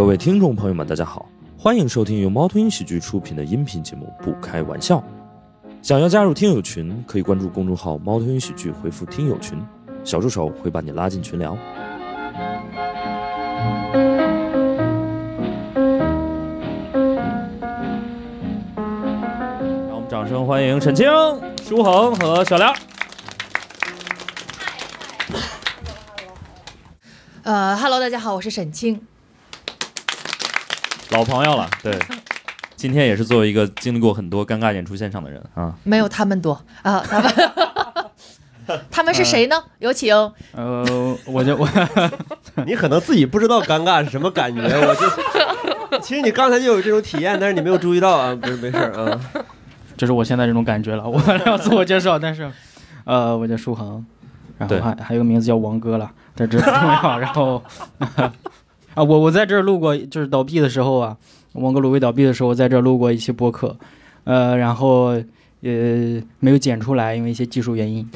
[0.00, 4.96] 各位听众朋友们，大家好，欢迎收听由猫头鹰喜剧出品的音频节目《不开玩笑》。
[5.82, 9.62] 想要加入听友群，可以关注公众号“猫头鹰喜剧”，回复“听友群”，
[10.02, 11.54] 小助手会把你拉进群聊。
[19.86, 21.06] 让我们掌声欢迎沈清、
[21.62, 22.74] 舒恒和小梁。
[27.42, 28.98] 呃哈喽，大家好，我是沈清。
[31.10, 31.98] 老朋友了，对。
[32.76, 39.62] 今天也是作为一个经历过很多尴尬演出现场的人啊，没有他们多啊，他们他们是谁呢？
[39.80, 40.14] 有请。
[40.52, 41.68] 呃，我就我，
[42.64, 49.20] 你可能自己不知道尴尬是什么感觉，我就， 其实你刚才就有这种体验，但是你没有注意到啊，不是没事啊，
[49.98, 51.06] 就是我现在这种感觉了。
[51.06, 52.50] 我本来要自我介绍，但是，
[53.04, 54.02] 呃，我叫舒恒，
[54.56, 57.18] 然后还还有个名字叫王哥了，但这不重要。
[57.18, 57.62] 然后，
[59.00, 61.16] 啊，我我在这儿录过，就是倒闭的时候啊，
[61.54, 63.74] 王哥卤味倒闭的时候，我在这儿录过一期播客，
[64.24, 65.18] 呃，然后
[65.62, 68.06] 呃没有剪出来，因为一些技术原因。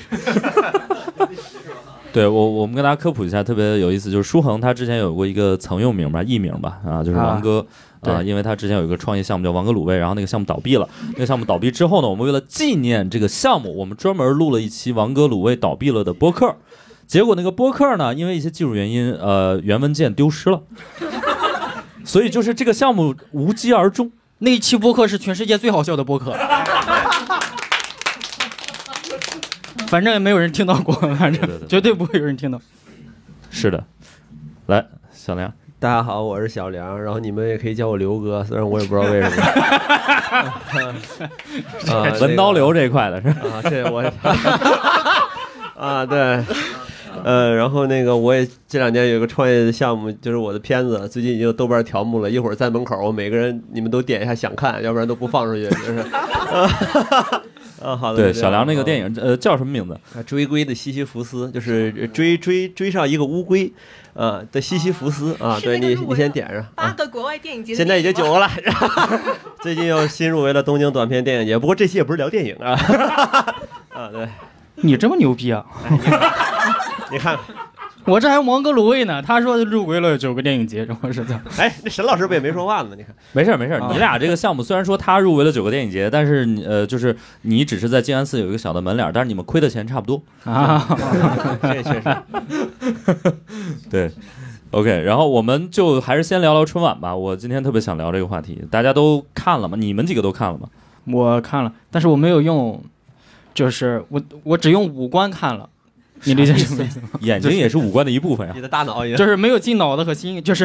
[2.13, 7.67] 对我，我们跟大家科普一下，特别有意思，就是舒恒他之前有过一个曾用名吧，艺名吧，啊，就是王哥
[8.01, 16.55] 啊、对因为他之前有一个创业项目叫王哥卤味，然后那个项目倒闭了，那个项目倒闭之后呢，我们为了纪念这个项目，我们专门录了一期王哥卤味倒闭了的播客，
[17.07, 20.63] 结果那个播客呢，因为一些技术原因，呃，原文件丢失了，
[22.05, 24.11] 所以就是这个项目无疾而终。
[24.39, 26.37] 那一期播客是全世界最好笑的播客，
[29.87, 32.61] 反正也没有人听到过，反正绝对不会有人听到。
[33.51, 33.85] 是的，
[34.67, 39.43] 来，小梁，大家好，我是小梁，然后你们也可以叫我刘哥，虽然我也不知道为什么，
[41.95, 43.41] 啊， 文刀流这一块的是吧？
[43.55, 44.03] 啊，这我
[45.77, 46.45] 啊对。
[47.23, 56.05] 呃，然后那个我也这两年有个创业的项目，就是我的片子，最近已经有豆瓣条目了，一会儿在门口，我每个人你们都点一下想看，要不然都不放出去，就是。
[57.83, 58.23] 啊，好的。
[58.23, 59.93] 对，小梁那个啊电影，呃，叫什么名字？
[60.17, 63.71] 啊，追龟的西西弗斯，就是追追追上一个乌龟，
[64.15, 68.49] 啊的西西弗斯啊，对你你先点上啊，八个国外电影节的现在已经九个了，
[69.61, 72.73] 最近又新入围了东京短片电影节，不过这期也不是聊电影啊，
[73.93, 74.27] 啊对，
[74.77, 75.67] 你这么牛逼啊！
[77.11, 77.39] 你看，
[78.05, 81.41] 我这还王哥卤味呢，他说入围了九个电影节，我是的。
[81.59, 82.91] 哎，那沈老师不也没说话呢？
[82.97, 90.23] 你看，没事儿没事你俩这个项目虽然说他入围了九个电影节，但是呃，就是你只是在静安寺有一个小的门脸儿，但是你们亏的钱差不多。
[90.45, 90.87] 啊，
[91.63, 92.17] 这 确实，
[93.91, 94.11] 对
[94.71, 97.15] ，OK，然后我们就还是先聊聊春晚吧。
[97.15, 99.77] 我今天特别想聊这个话题，大家都看了吗？
[99.79, 100.69] 你们几个都看了吗？
[101.07, 102.83] 我看了，但是我没有用，
[103.53, 105.69] 就是我我只用五官看了，
[106.23, 107.09] 你理解什么意思吗？
[107.21, 108.63] 眼睛也是五官的一部分呀你。
[108.63, 110.65] 的大脑也就是没有进脑子和心，就是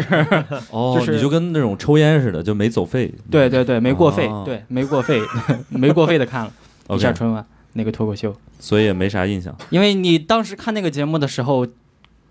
[0.69, 3.13] 哦， 就是你就跟那种抽烟似的，就没走肺。
[3.29, 5.19] 对对对，没过肺哦，对没过肺，
[5.69, 6.51] 没过肺的看了
[6.95, 9.53] 一下春晚那个脱口秀，所以也没啥印象。
[9.69, 11.67] 因为你当时看那个节目的时候，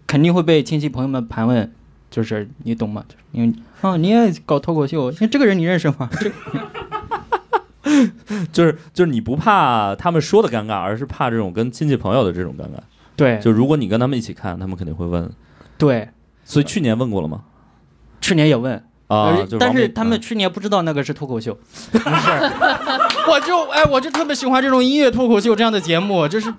[0.06, 1.70] 肯定会被亲戚朋友们盘问，
[2.10, 3.04] 就是你懂吗？
[3.08, 3.52] 就是因为
[3.82, 6.08] 啊你也搞脱口秀，那这个人你认识吗？
[6.20, 6.30] 这
[8.52, 12.80] 就是就是你不怕他们说的尴尬，而是怕这种跟亲戚朋友的这种尴尬。
[13.18, 15.28] 对就如果你跟他们一起看，他们肯定会问。
[15.76, 16.08] 对，
[16.44, 17.42] 所以去年问过了吗？
[18.20, 18.74] 去年也问。
[19.08, 21.54] 啊呃，但是他们去年不知道那个是脱口秀，
[21.90, 22.04] 不是，
[23.26, 26.52] 我就哎，我就特别喜欢这种音乐脱口秀这样的节目，就是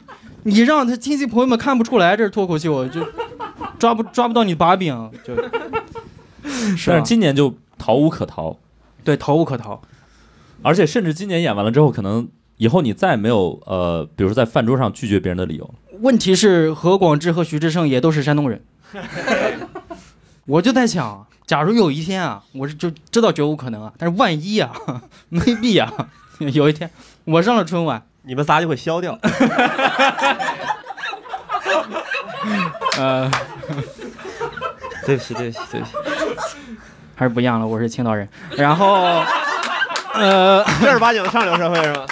[0.44, 3.06] 你让他亲戚朋友们看不出来这是脱口秀，就
[3.78, 5.36] 抓不抓不到你把柄，就，
[6.76, 7.02] 是但是？
[7.04, 8.58] 今年就逃无可逃，
[9.04, 9.80] 对，逃无可逃。
[10.64, 12.28] 而且甚至今年演完了之后，可能
[12.60, 15.74] 以后你再没有呃，比如说在饭桌上拒绝别人的理由。
[16.02, 18.62] 问题是何广智和徐志胜也都是山东人，
[20.46, 24.74] 我就在想，假如有一天啊，我是就知道绝无可能啊，但是万一啊，
[25.32, 26.10] maybe 啊，
[26.40, 26.92] 有一天
[27.24, 29.18] 我上了春晚，你们仨就会消掉。
[32.98, 33.32] 呃，
[35.06, 35.94] 对不起，对不起，对不起，
[37.16, 39.24] 还是不一样了，我是青岛人，然后，
[40.14, 42.06] 呃，正儿八经的上流社会是吧？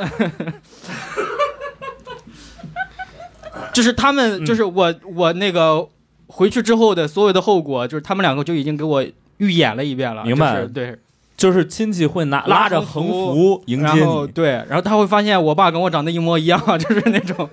[3.72, 4.46] 就是他们，嗯。
[4.46, 5.86] 就是我，我那个
[6.26, 9.04] 回去之后的所有的后果，就是他们两个就已经给我
[9.38, 10.96] 预演了一遍了，明白就是对，
[11.36, 17.48] 就是亲戚会拿拉拉着横横幅幅迎接然后你，对，然后他会发现我爸跟我长得一模一样， 就是那种，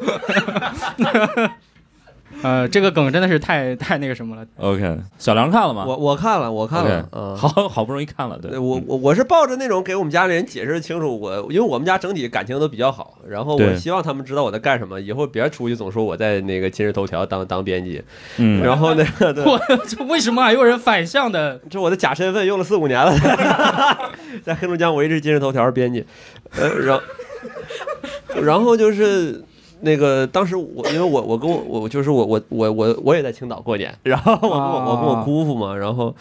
[2.43, 4.45] 呃，这个梗真的是太太那个什么了。
[4.57, 5.83] OK，小梁看了吗？
[5.87, 8.51] 我我看了，我看了嗯，好 好不容易看了，对。
[8.51, 18.03] 对我我我是抱着那种给我们家里人解释清楚，我因为我们家整体感情都比较好，然后我希望他们知道我在干什么，以后别出去总说我在那个今日头条当当编辑，
[18.37, 19.43] 嗯，然后那个 对。
[19.43, 21.59] 我这为什么还有人反向的？
[21.69, 23.13] 这我的假身份用了四五年了，
[24.43, 26.05] 在黑龙江我一直今日头条编辑，
[26.55, 27.03] 呃，然后
[28.41, 29.43] 然后就是
[29.81, 36.15] 那个当时我因为我我跟我我就是我我我我我也在青岛过年，然后我跟我我跟我姑父嘛，然后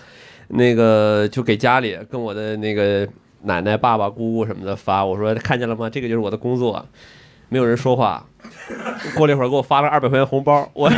[0.49, 3.08] 那个就给家里跟我的那个
[3.43, 5.88] 奶奶、爸爸、姑姑什么的发，我说看见了吗？
[5.88, 6.85] 这个就是我的工作，
[7.49, 8.26] 没有人说话。
[9.17, 10.91] 过了一会儿给我发了二百块钱红包，我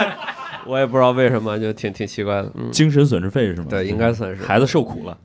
[0.66, 2.70] 我也不知道为什么，就挺挺奇怪的，嗯。
[2.70, 3.66] 精神损失费是吗？
[3.70, 5.18] 对，应该算是孩子受苦了。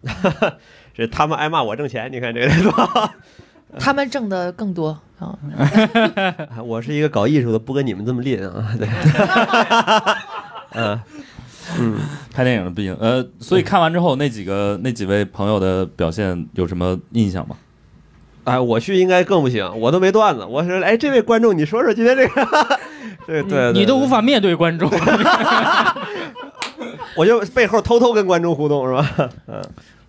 [0.93, 3.09] 这他们挨骂我挣钱，你看这个？
[3.79, 5.37] 他们挣的更多啊。
[6.65, 8.73] 我是一个搞艺术的，不跟你们这么练啊。
[8.77, 8.87] 对，
[10.73, 10.99] 嗯
[11.79, 11.99] 嗯，
[12.33, 17.55] 拍电影的不行，呃，所以看完之后，那几个那几位朋友的表现有什么印象吗？
[18.45, 20.43] 哎，我去应该更不行，我都没段子。
[20.43, 22.79] 我说，哎，这位观众，你说说今天这个，
[23.27, 24.89] 对对，对你都无，法面对观众。
[27.15, 29.29] 我就背后偷偷跟观众互动是吧？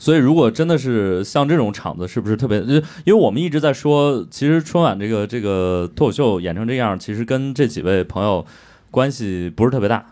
[0.00, 2.60] 所以，如果真的是像这种场子，是不是特别？
[2.62, 2.74] 就
[3.04, 8.44] 因为我们一直在说，其实春晚这个这个脱口秀演成这样，其实跟这几位朋友
[8.90, 10.02] 关系不是特别大。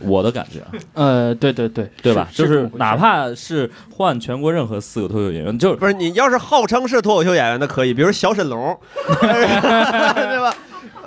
[0.00, 2.28] 我的感觉啊，呃，对对对，对吧？
[2.30, 8.78] 是就是哪怕是换全国任何四个脱口秀演员，就是不是你要是号称是脱口秀演员的可以，比如小沈龙，
[9.20, 10.54] 对吧？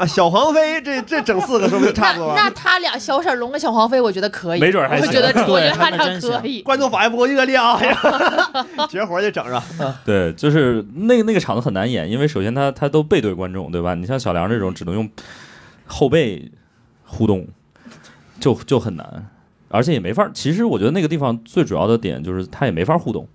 [0.01, 2.33] 啊，小黄飞这这整四个是不是差不多？
[2.35, 6.63] 那那他俩小沈龙跟小黄飞，我觉得可以，没准儿还行 我觉得我觉得他俩可以。
[6.63, 7.79] 观众反应不够热烈啊，
[8.89, 9.61] 绝 活就整上。
[10.03, 13.93] 对，就是那个那个场子很难演，因为首先他他都背对观众，对吧？
[13.93, 15.07] 你像小梁这种只能用
[15.85, 16.51] 后背
[17.05, 17.47] 互动，
[18.39, 19.27] 就就很难，
[19.69, 20.31] 而且也没法儿。
[20.33, 23.27] 其实我觉得那个地方最主要的点就是他也没法互动，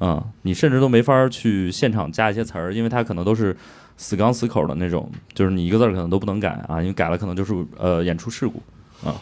[0.00, 3.56] 嗯，你甚至都没法儿去现场加一些词儿，因为他可能都是
[3.96, 8.62] 死钢死口的那种，就是你一个字儿可能都不能改啊，因为改了可能就是呃演出事故
[9.04, 9.14] 啊。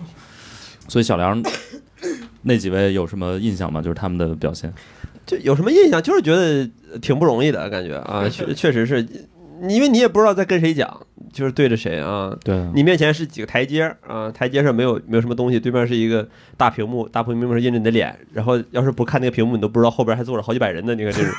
[0.89, 1.43] 所以小梁
[2.43, 3.81] 那几位有什么印象吗？
[3.81, 4.73] 就是他们的表现。
[5.25, 6.03] 就有什么印象？
[6.03, 6.69] 就是觉得
[6.99, 9.03] 挺不容易的感觉啊，确确实是，
[9.69, 11.01] 因为你也不知道在跟谁讲，
[11.33, 12.35] 就是对着谁啊。
[12.43, 20.95] 对，你面前是几个台阶啊，台阶上没有没有什么东西，对面是一个大屏幕，大屏幕上印着你的脸，然后要是不看那个屏幕，你都不知道后边还坐着好几百人呢。
[20.95, 21.33] 你看这是，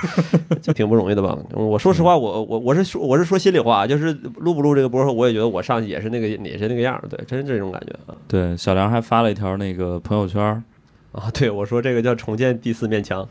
[0.61, 1.37] 就挺不容易的吧？
[1.53, 10.63] 我说实话，我我我是说我是说心里话，就是录不录这个播，我也觉得我上去也是那个也是那个样儿，对，真是这种感觉啊对，小梁还发了一条那个朋友圈儿，
[11.11, 11.29] 啊！
[11.33, 13.27] 对我说这个叫重建第四面墙，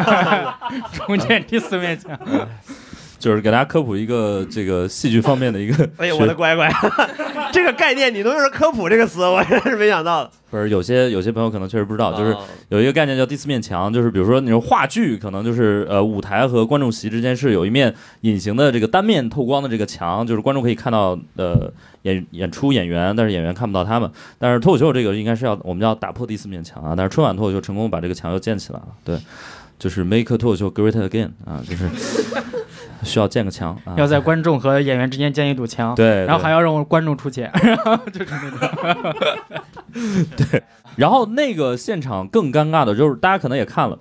[0.92, 2.18] 重建第四面墙。
[3.26, 5.90] 就是给大家科普一个这个戏剧方面的一个。
[5.98, 6.70] 哎呀，我的乖乖，
[7.52, 10.30] 这个概念你都用科普这个词，我真是没想到的。
[10.48, 12.38] 不是有些有些朋友可能确实不知道，就是啊
[12.68, 21.68] 有一个概念叫第四面墙，就是比如说那种话剧，可能就是呃舞台和观众席之间是有一面隐形的这个单面透光的这个墙，就是观众可以看到呃
[22.02, 24.08] 演演出演员，但是演员看不到他们。
[24.38, 29.18] 但是脱口秀这个应该是要我们要打破第四面墙啊，但是春晚脱口秀成功把这个墙又建起来了，对，
[29.80, 31.88] 就是 make 脱口秀 great again 啊，就是
[33.02, 40.62] 需要建个墙啊，要在观众和演员之间建一堵墙，对，然后还要让观众出钱， 然后就是那种。
[40.96, 43.98] 然后那个现场更尴尬的就是，大家可能也看了，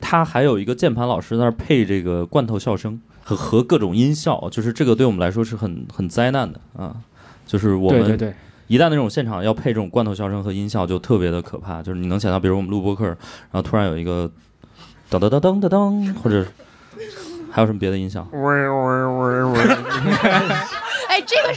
[0.00, 6.96] 他还有一个键盘老师在那儿配这个罐头笑声和和各种音效，就是这个对我们来说是很很灾难的啊。
[7.46, 8.34] 就是我们对对对，
[8.66, 11.82] 一旦那种现场要配这种罐头笑声和音效，就特别的可怕。
[11.82, 13.16] 就是你能想到，比如我们录播客，然
[13.52, 14.28] 后突然有一个
[15.10, 16.44] 噔噔噔噔噔噔，或者
[17.54, 18.26] 还有什么别的音效？
[21.06, 21.54] 哎，这个，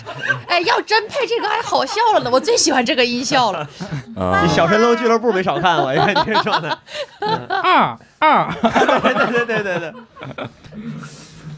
[0.47, 2.29] 哎，要真配这个还好笑了呢。
[2.31, 3.67] 我最喜欢这个音效了。
[4.15, 6.69] 啊、你小神龙俱乐部没少看，我一看你这状态。
[7.49, 9.91] 二二，对对对对对，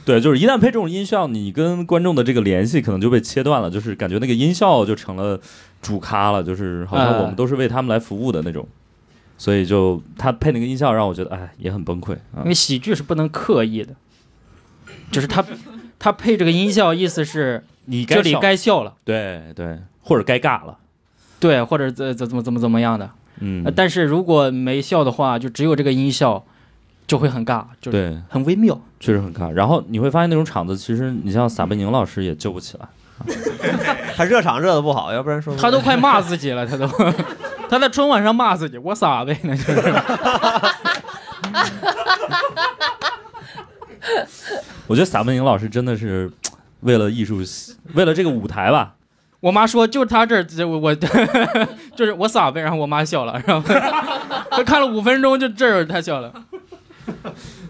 [0.05, 5.37] 对，就是一旦配这种音效，你跟观众的这个联系可能就被切断了，就是感觉那个音效就成了
[5.81, 8.65] 主咖了，就是好像我们都是为他们来服务的那种。
[9.37, 12.45] 所以就他配那个音效，让我觉得哎也很崩溃啊因。
[12.45, 13.93] 为喜剧是不能刻意的，
[15.11, 15.43] 就是他
[15.97, 20.77] 他配这个音效，意思是你这里笑该笑了，对对，或者该尬了，
[21.39, 23.09] 对，或者怎怎怎么怎么怎么样的。
[23.41, 26.43] 嗯呃，但是如果没笑的话，就只有这个音效，
[27.07, 28.79] 就会很尬，就是对，很微妙。
[28.99, 29.49] 确实很尬。
[29.49, 32.87] 然后你会发现那种场子，其实你像撒贝宁老师也救不起来。
[34.15, 36.87] 他热场热的不好，要不然说他都快骂自己了，他都
[37.69, 39.71] 他在春晚上骂自己，我撒呗，那就是。
[44.87, 46.31] 我觉得撒贝宁老师真的是
[46.81, 47.39] 为了艺术，
[47.93, 48.95] 为了这个舞台吧，
[49.39, 50.95] 我妈说就他这儿，我我
[51.95, 53.67] 就是我撒呗，然后我妈笑了，然 后
[54.51, 56.33] 她看了五分钟，就这儿她笑了。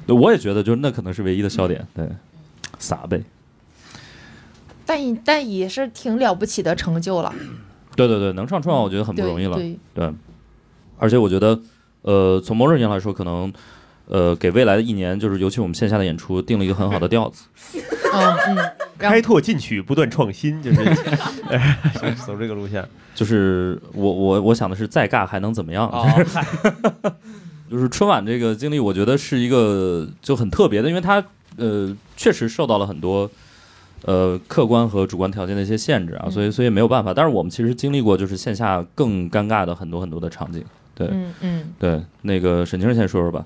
[0.05, 1.85] 对我也觉得，就是那可能是唯一的笑点。
[1.93, 2.07] 对，
[2.79, 3.21] 撒呗。
[4.85, 7.31] 但但也是挺了不起的成就了，
[7.95, 9.55] 对对对，能上春晚，我觉得很不容易了。
[9.55, 10.11] 对，对，
[10.97, 11.59] 而且我觉得，
[12.01, 13.53] 呃，从某种意义上来说，可能，
[14.09, 17.45] 呃，给未来的一年，就是尤其我们线下的演出定了一个很好的调子。
[18.11, 20.83] 嗯 嗯，开拓进取，不断创新，就是
[22.25, 22.83] 走这个路线。
[23.13, 25.87] 就是我我我想的是，再尬还能怎么样？
[25.89, 26.07] 哦，
[27.69, 31.23] 就是春晚这个经历，我觉得是一个就很特别的，因为它
[31.57, 33.29] 呃确实受到了很多
[34.05, 37.13] 呃客观和主观条件的一些限制啊，嗯所以所以没有办法。
[37.13, 40.63] 但是我们其实经历过就是线下更尴尬的很多很多的场景。
[40.95, 43.45] 对嗯嗯对，那个沈清先说说吧。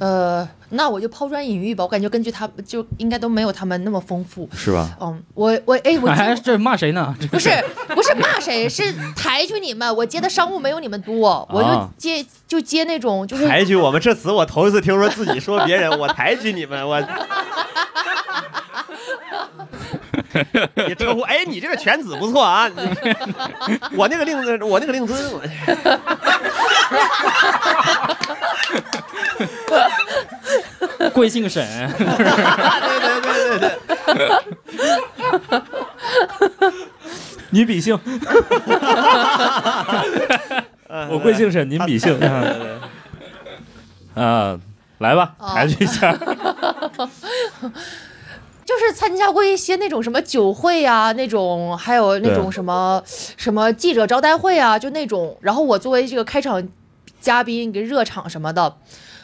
[0.00, 4.48] 呃，那我就抛砖引玉吧，我感觉根据他就应该都没有他们那么丰富。
[4.54, 4.88] 是吧？
[5.00, 7.14] 嗯，我我哎，我哎，这骂谁呢？
[7.30, 7.50] 不是
[7.88, 9.94] 不是骂谁，是抬举你们。
[9.94, 17.00] 我接的商务没有你们多，我就啊接就接那种就是抬举我们这词，我头一次听说自己说别人，我抬举你们，我。
[20.86, 22.68] 你称呼哎，你这个犬子不错啊！
[22.68, 22.74] 你
[23.96, 25.42] 我那个令子，我那个令尊，我
[31.14, 31.64] 贵姓沈？
[31.96, 32.06] 对
[33.00, 33.68] 对对对
[34.14, 34.32] 对，
[37.50, 37.98] 你比姓，
[41.10, 42.18] 我贵姓沈，您比姓。
[44.14, 44.58] 啊，
[44.98, 45.50] 来吧，哦。
[45.54, 46.12] 抬举一下。
[48.62, 53.02] 就是参加过一些那种什么酒会啊，那种还有那种什么
[53.36, 55.36] 什么记者招待会啊，就那种。
[55.40, 56.68] 然后我作为这个开场
[57.20, 58.76] 嘉宾给热场什么的，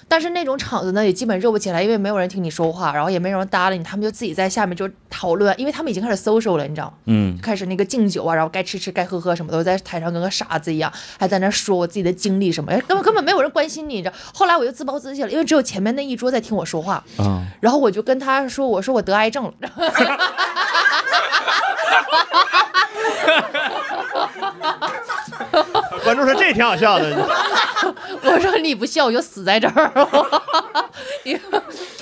[0.08, 6.92] 但是那种场子呢也基本热不起来，因为没有人听你说话，然后也没有人搭理你，他们就自己在下面就讨论，因为他们已经开始 social 了，你知道吗？
[7.06, 14.14] 嗯，开始那个敬酒啊，然后该吃吃该喝喝什么的，我在台上跟个傻子一样，还在那说我自己的经历什么，哎，根本根本没有人关心你，你知道。
[14.32, 19.52] 后来我就自暴自弃了，因为只有前面那一桌在听我说话，啊，然后我就跟他说，我说我得癌症了。
[26.16, 27.14] 观众说这挺好笑的。
[28.24, 29.92] 我说你不笑我就死在这儿，
[31.24, 31.38] 你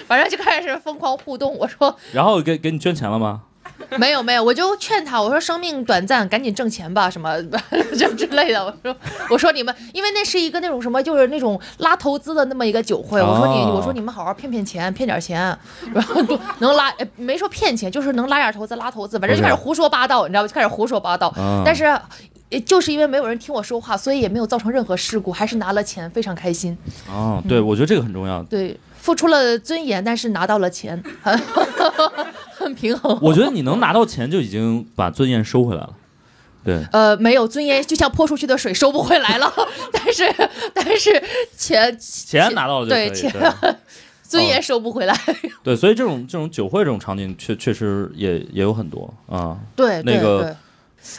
[0.07, 1.57] 反正就开始疯狂互动。
[1.59, 3.43] 我说然后给给你捐钱了吗？
[3.99, 7.43] 没有没有，我就劝他，我说生命短暂，赶紧挣钱吧，什么
[7.99, 8.65] 就之类的。
[8.65, 8.97] 我说
[9.31, 13.21] 我说你们，因为那是一个那种什么，就是那种拉投资的那么一个酒会。
[13.21, 15.59] 我说你哦我说你们好好骗骗钱，骗点钱，
[15.93, 20.49] 然后就能拉，呃没说骗钱，就是能拉点投资，拉投资，反正就开始胡说八道，你知道吧？
[20.49, 21.29] 就开始胡说八道。
[21.37, 21.99] 啊，但是。
[22.55, 26.77] 也就是因为没有人听我说话，所以也没有造成任何事故，还是拿了钱，非常开心。
[27.09, 28.41] 哦，对，我觉得这个很重要。
[28.45, 31.37] 对，付出了尊严，但是拿到了钱，很
[32.57, 33.19] 很平衡。
[33.21, 35.91] 我觉得你能拿到钱，就已经把尊严收回来了。
[36.65, 39.53] 对，呃，没有尊严，就像泼出去的水收不回来了。
[39.93, 40.35] 但是，
[40.73, 41.23] 但是
[41.57, 43.09] 钱钱拿到了就可以。
[43.09, 43.75] 对钱对
[44.23, 45.21] 尊严收不回来。
[45.65, 49.59] 对，所以这种这种酒会这种场景确确实也也有很多啊。
[49.75, 50.57] 对对那个对。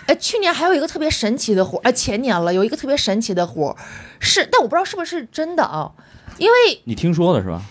[0.06, 3.75] 哎，去年还有一个特别神奇的活儿，哎，前年了，有一个特别神奇的活儿，
[4.20, 5.92] 是，但我不知道是不是真的啊，
[6.38, 7.62] 因为你听说的是吧？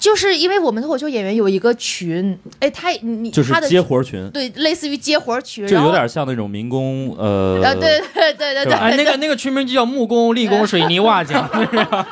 [0.00, 7.62] 就是因为我们脱口秀演员有一个群，哎，他你就是他的接活群，对，类似于接活儿群，就有点像那种民工呃。
[7.64, 11.48] 啊，对对对对对哎，那个那个群名就叫木工、力工、 水泥瓦匠。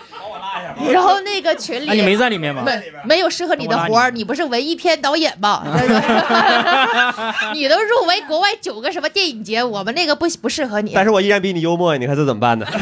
[0.90, 2.62] 然后那个群里，啊，你没在里面吗？
[2.64, 5.64] 没没有适合你的活儿，你不是文艺片导演吗？
[7.54, 10.92] 你都入围国外九个什么电影节，我们那个不不适合你。
[10.94, 12.66] 但是我依然比你幽默，你看这怎么办呢？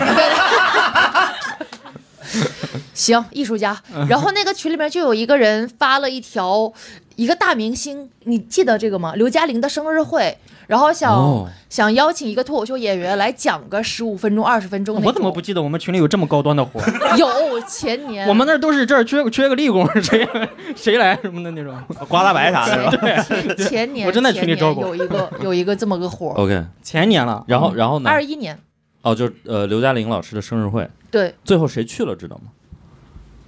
[2.93, 3.81] 行，艺术家。
[4.09, 6.73] 然后那个群里面就有一个人发了一条，
[7.16, 9.12] 一个大明星，你记得这个吗？
[9.14, 15.02] 刘嘉玲的生日会，然后想、哦想邀请一个脱口秀演员来讲个十五分钟、二十分钟。
[15.02, 17.16] 我怎么不记得我们群里有这么高端的活儿？
[17.18, 20.26] 有前年 我们那儿都是这儿缺缺个力工， 谁
[20.75, 21.76] 谁来什么的那种。
[22.08, 23.26] 刮大白啥的是吧？
[23.56, 27.44] 对，前年我真在群里招过有一个有一个这么个活儿，OK，前年了。
[27.46, 28.08] 然后然后呢？
[28.08, 28.58] 二一年
[29.02, 32.44] 哦，就是呃刘嘉玲老师的生日会，对，最后谁去了知道吗？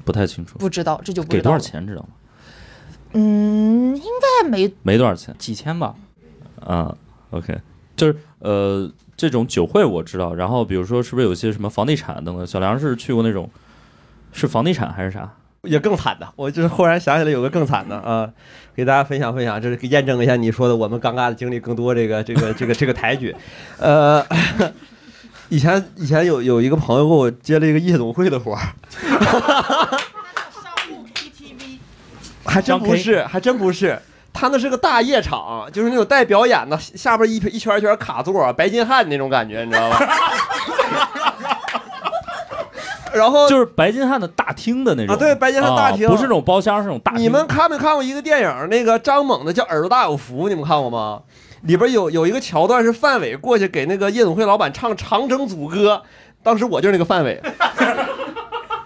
[0.05, 0.59] 不太清楚。
[0.59, 1.59] 不知道这就不给多少？
[1.59, 2.09] 钱知道吗？
[3.13, 4.03] 嗯，应
[4.43, 5.95] 该没没多少钱几千吧，
[6.61, 6.95] 啊。
[7.31, 7.59] OK，
[7.97, 12.47] 就是呃这种酒会我知道，然后比如说是不是有一些什么房地产等等？
[12.47, 13.51] 小梁是去过那种，
[14.33, 15.33] 是房地产还是啥？
[15.63, 18.31] 也更惨的，我就是忽然想起来有个更惨的啊，
[18.77, 23.35] 给大家分享分享，这是验证一下你说的我们尴尬的经历更多这个这个这个这个抬举，
[23.79, 24.25] 呃，
[25.51, 28.61] 以前以前有有一个朋友给我接了一个夜总会的活儿，
[32.47, 34.01] 还真不是，还真不是，
[34.33, 39.99] 他那是个大夜场，就是那种带表演的，下边一一圈一圈卡座，白金汉那种感觉，你知道吧？
[43.15, 47.23] 然后就是白金汉的大厅的那种啊对白金汉大厅啊不是那种包厢，是那种大厅。
[47.23, 48.69] 你们看没看过一个电影？
[48.69, 51.23] 那个张猛的叫《耳朵大有福》，你们看过吗？
[51.63, 56.03] 里边有有一个桥段是范伟过去给那个夜总会老板唱《长征组歌》，
[56.45, 57.43] 当时我就是那个范伟。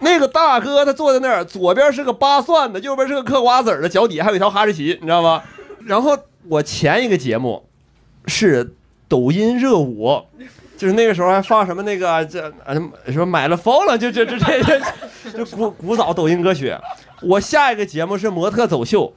[0.02, 5.42] 那个大哥他坐在那儿，左边是个扒蒜的，右边是个嗑瓜子儿的，脚底下还有一条哈士奇，你知道吗？
[5.86, 6.16] 然后
[6.48, 7.64] 我前一个节目
[8.26, 8.74] 是
[9.08, 10.22] 抖音热舞，
[10.76, 12.74] 就是那个时候还放什么那个这啊
[13.06, 16.74] 什么买了疯了，就就就这这就古古早抖音歌曲。
[17.22, 19.12] 我下一个节目是模特走秀，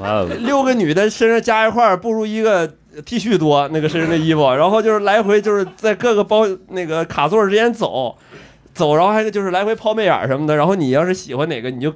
[0.00, 2.72] 哇哦，六个女的身上加一块儿不如一个
[3.04, 8.16] T 恤多，那个身上的衣服，然后就是来回就是在各个包那个卡座之间走，
[8.78, 11.92] 走，然后还就是来回抛媚眼儿什么的，然后你要是喜欢哪个，你就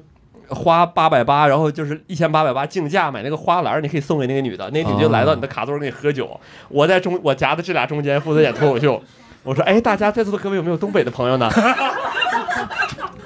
[0.49, 6.29] 花八百八，然后就是一千八百八竞价买那个花篮，你可以送给那个女的，那女的就来到你的卡座跟你喝酒，
[6.69, 9.01] 我在中我夹在这俩中间负责演脱口秀，
[9.45, 11.49] 我说哎，大家在座的各位有没有东北的朋友呢？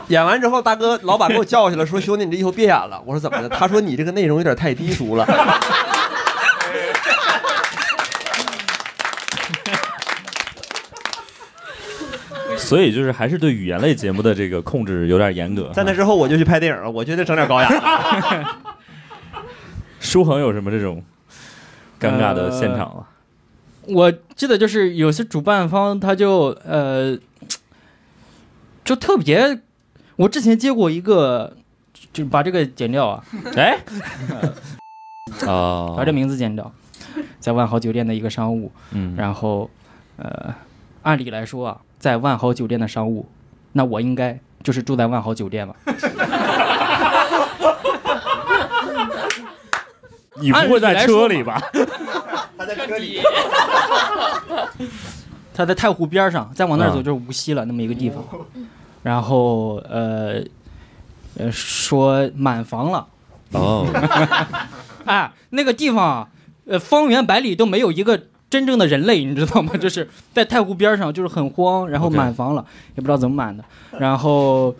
[0.09, 3.03] 演完之后，大哥老板给我叫过去了，说兄弟你这以后别演了。
[3.05, 3.49] 我说怎么的？
[3.49, 5.27] 他说你这个内容有点太低俗了。
[12.67, 15.71] 所以就是还是对语言类节目的这个控制有点严格。
[15.73, 17.71] 在那之后我就去拍电影了，我觉得整点高雅。
[20.01, 21.03] 舒恒有什么这种
[22.01, 23.07] 尴尬的现场啊？
[23.87, 27.17] 我记得就是有些主办方他就呃，
[28.85, 29.61] 就特别，
[30.17, 31.57] 我之前接过一个，
[32.13, 33.25] 就把这个剪掉啊，
[33.57, 33.79] 哎，
[35.47, 36.73] 啊，把这名字剪掉，
[37.39, 39.71] 在万豪酒店的一个商务，嗯，然后
[40.17, 40.53] 呃，
[41.03, 43.27] 按理来说啊，在万豪酒店的商务，
[43.73, 45.75] 那我应该就是住在万豪酒店吧？
[50.41, 51.61] 你不会在车里吧？
[52.57, 53.21] 他在车里。
[55.53, 58.23] 他在太湖边上，再往那儿走啊就是无锡了，那么一个地方。
[59.03, 60.41] 然后呃
[61.37, 63.05] 呃说满房了，
[63.51, 63.85] 哦，
[65.07, 66.29] 哎， 那个地方啊，
[66.67, 69.77] 呃，方圆百里都没有一个真正的人类，你知道吗？
[69.77, 73.65] 就是在太湖边上，就是很荒，然后满房了也不知道怎么满的。
[73.99, 74.75] 然后，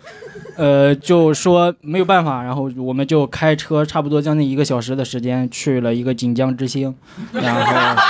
[0.55, 6.95] 呃，就说没有办法，然后我们就开车差不多将近一个小时的时间去了一个锦江之星，
[7.33, 8.01] 然后，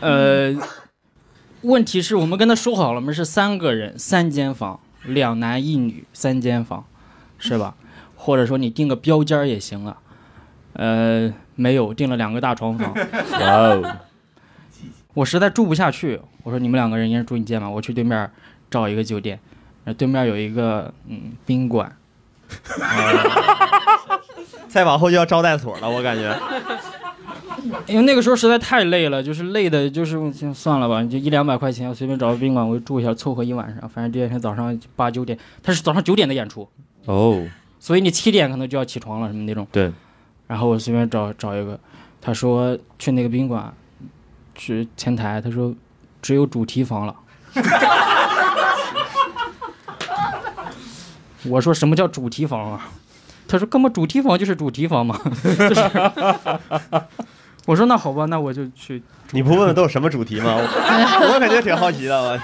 [0.00, 0.54] 呃，
[1.62, 6.84] 问题是我们跟他说好了，我们是三个人，三间房，两男一女，三间房，
[7.38, 7.74] 是吧？
[8.16, 9.98] 或者说你定个标间也行啊。
[10.72, 12.94] 呃，没有，订了两个大床房，
[13.40, 13.96] 哇哦，
[15.14, 18.30] 我实在住不下去，我说你们两个人一人住一间吧，我去对面
[18.70, 19.40] 找一个酒店，
[19.84, 21.90] 呃对面有一个嗯宾馆，
[24.68, 26.32] 再往后就要招待所了，我感觉。
[27.86, 36.68] 因为那个时候实在太累了，就是累的，就是就算了吧，就一两百块钱，我随便找个宾馆我就住一下，凑合一晚上，反正第二天早上八九点，他是早上九点的演出，
[37.06, 37.42] 哦，
[37.80, 39.66] 所以你七点可能就要起床了什么那种。
[39.72, 39.90] 对，
[40.46, 41.78] 然后我随便找找一个，
[42.20, 43.72] 他说去那个宾馆，
[44.54, 45.74] 去前台，他说
[46.22, 47.16] 只有主题房了。
[51.44, 52.88] 我说什么叫主题房啊？
[53.48, 55.90] 他说哥们主题房就是主题房嘛，就是。
[57.66, 59.02] 我说那好吧，那我就去。
[59.32, 60.54] 你不问问都有什么主题吗？
[60.56, 62.40] 我我感觉挺好奇的。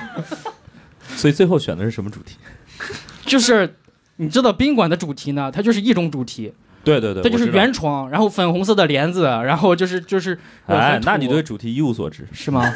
[1.17, 2.37] 所以最后选的是什么主题？
[3.27, 3.77] 就是
[4.17, 6.53] 你知道宾馆的主题呢，它就是一种主题，
[6.85, 10.39] 对对对，它就是圆床，然后粉红色的帘子，然后就是就是。
[10.67, 12.27] 呃哎那你对主题一无所知？
[12.33, 12.63] 是吗？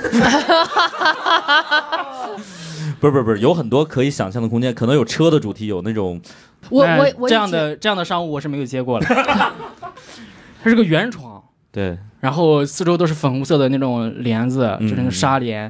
[3.00, 9.06] 不是不是不是，有很多可以想象的空间，可能有车的主题，有那种哎我我我这样的这样的商务我是没有接过的。
[10.62, 15.62] 它是个圆床，对，然后四周都是粉红色的那种帘子，嗯就是那个纱帘，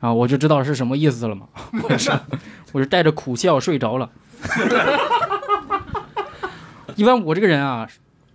[0.00, 1.46] 然后我就知道是什么意思了嘛。
[1.88, 2.12] 我是
[2.72, 4.08] 我是带着苦笑睡着了。
[6.98, 7.88] 一般我这个人啊，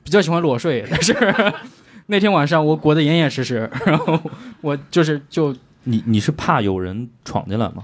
[0.03, 1.13] 比较喜欢裸睡， 但是
[2.07, 4.19] 那天晚上我裹得严严实实， 然后
[4.61, 7.83] 我就是就你你是怕有人闯进来吗？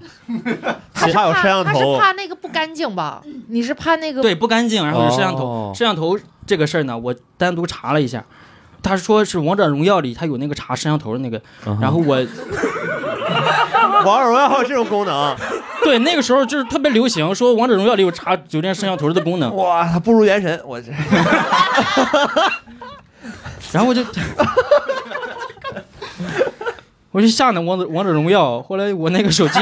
[0.93, 3.21] 他怕有摄像头他是，怕那个不干净吧？
[3.49, 5.45] 你是怕那个对不干净，然后有摄像头。
[5.45, 8.23] 哦摄像头这个事儿呢，我单独查了一下，
[8.81, 12.17] 他说是王者荣耀里他有那个查摄像头的那个，嗯哼然后我
[14.05, 15.35] 王者荣耀还有这种功能，
[15.83, 20.91] 对那个时候就是特别流行，说王者荣耀里有查酒店摄像头的功能，哇，他不如原神，我这
[23.71, 24.03] 然后我就
[27.11, 29.59] 我就下那王者王者荣耀，后来我那个手机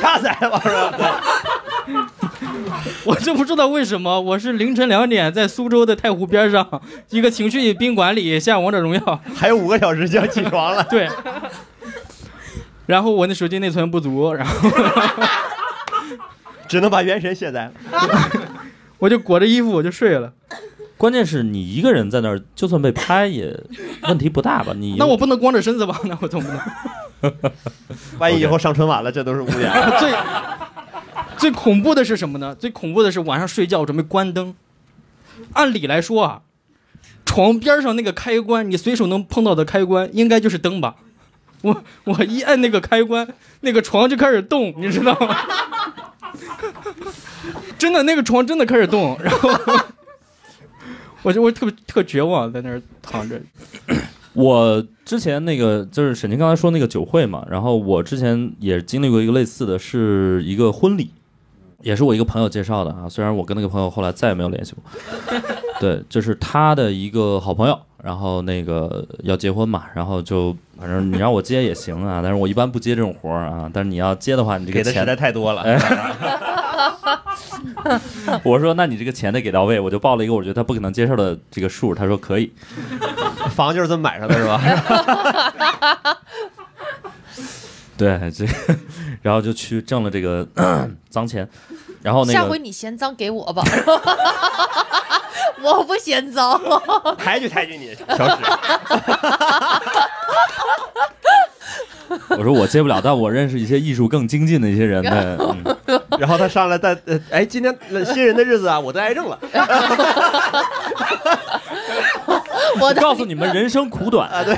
[0.00, 1.20] 下载了王者荣耀。
[3.04, 6.66] 我就不知道为什么，我是凌晨两点在苏州的太湖边上
[7.10, 10.82] 一个情趣宾馆里下王者荣耀，还有五个小时就要起床了。
[10.84, 11.06] 对。
[12.86, 14.70] 然后我那手机内存不足，然后
[16.68, 17.72] 只能把原神卸载了。
[18.98, 20.32] 我就裹着衣服我就睡了。
[20.96, 23.58] 关键是你一个人在那儿，就算被拍也
[24.08, 24.72] 问题不大吧？
[24.76, 26.00] 你 那我不能光着身子吧？
[26.04, 26.60] 那我总不能。
[28.18, 29.72] 万一以后上春晚了，这都是污点。
[29.98, 30.12] 最
[31.36, 32.54] 最恐怖的是什么呢？
[32.54, 34.54] 最恐怖的是晚上睡觉准备关灯。
[35.54, 36.42] 按理来说啊，
[37.24, 40.96] 床边上那个开关，你随手能碰到的开关，应该就是灯吧？
[41.64, 43.26] 我我一按那个开关，
[43.60, 45.36] 那个床就开始动，你知道吗？
[47.78, 49.50] 真的，那个床真的开始动，然后
[51.22, 53.40] 我就我特别特绝望，在那儿躺着。
[54.34, 61.10] 我之前那个就是沈清刚才说那个酒会嘛，然后我之前也经历过一个类似的，是一个婚礼，
[61.82, 63.08] 也是我一个朋友介绍的啊。
[63.08, 64.82] 虽然我跟那个朋友后来再也没有联系过，
[65.80, 73.68] 对，就是他的一个好朋友，然后那个要结婚嘛，然后就反正你让我接也行啊，但是我一般不接这种活儿啊。
[73.72, 75.64] 但是你要接的话，你这个钱给的实在太多了。
[78.42, 82.52] 我说那你这个钱得给到位，我就报了一个我觉得他不可能接受的这个数，他说可以。
[83.54, 84.60] 房就是这么买上的，是吧？
[87.96, 88.52] 对，这个，
[89.22, 90.46] 然后就去挣了这个
[91.08, 91.48] 脏钱，
[92.02, 93.62] 然后那下回你嫌脏给我吧，
[95.62, 96.60] 我不嫌脏。
[97.18, 98.42] 抬举抬举你， 小史。
[102.28, 105.36] 我说我接不了，但我认识一些艺术更精进的一些人的，
[105.86, 109.38] 嗯， 然后他上来但，呃哎，今天新人的日子啊，我得癌症了
[112.80, 114.56] 我告诉你们人生苦短，啊，对，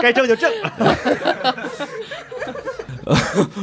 [0.00, 0.50] 该挣就挣。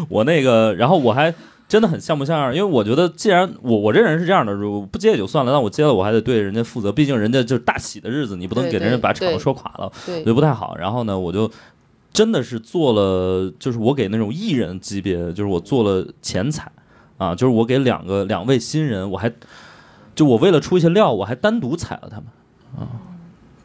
[0.08, 1.34] 我那个，然后我还
[1.68, 10.76] 真的很像不像样，因为我觉得既然我我这人是这样的，如果不接也就算了，但我接了我还得对人家负责，毕竟人家就是大喜的日子，你不能给人家把场子说垮了，我觉得不太好。
[10.78, 11.50] 然后呢，我就
[12.14, 16.72] 真的是做了，就是我给那种艺人级别，就是我做了前彩
[17.18, 19.32] 啊，就是我给两个两位新人，我还
[20.14, 22.26] 就我为了出一些料，我还单独踩了他们
[22.78, 23.15] 啊。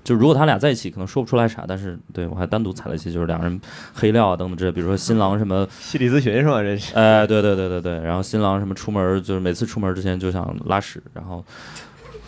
[0.02, 3.60] 就如果他俩在一起，可能说不出来啥，但是对我还单独采了一些，就是两人
[3.94, 6.62] 黑料啊等等这，比如说新郎什么心理咨询是吧？
[6.62, 6.94] 这是。
[6.94, 11.44] 哎，对对对对对，然后新郎什么出门就是每次出门之前就想拉屎，然后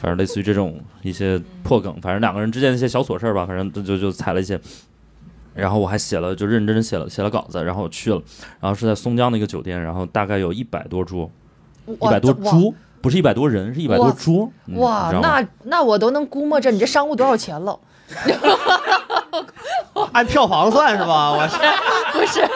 [0.01, 4.61] 反正类似于这种一些破梗，反正两个人之间的一些小琐事儿吧，反正就就就踩了一些。
[5.55, 8.23] 然后我还写了，就认真写了写了稿子，然后我去了，
[8.59, 11.31] 然后是在松江的一个酒店，然后大概有一百多桌，
[11.87, 14.51] 一百多哇桌，不是一百多人，是一百多哇桌。
[14.67, 17.79] 嗯哇那那我都能估摸着你这商务多少钱了。
[20.13, 21.33] 按票房算是吧？
[21.33, 21.57] 我是
[22.13, 22.47] 不是，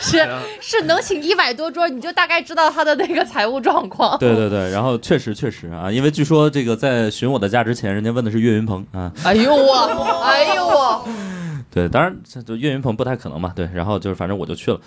[0.00, 0.28] 是
[0.60, 4.16] 是能请一百多桌，你就大概知道他的那个财务状况。
[4.18, 11.04] 对对对，然后确实确实啊，因为据说这个在寻我的价之前，人家问的是岳云鹏啊，哎呦我，哎呦我，
[11.72, 14.80] 对，当然这就岳云鹏不太可能嘛，对，然后就是反正我就去了，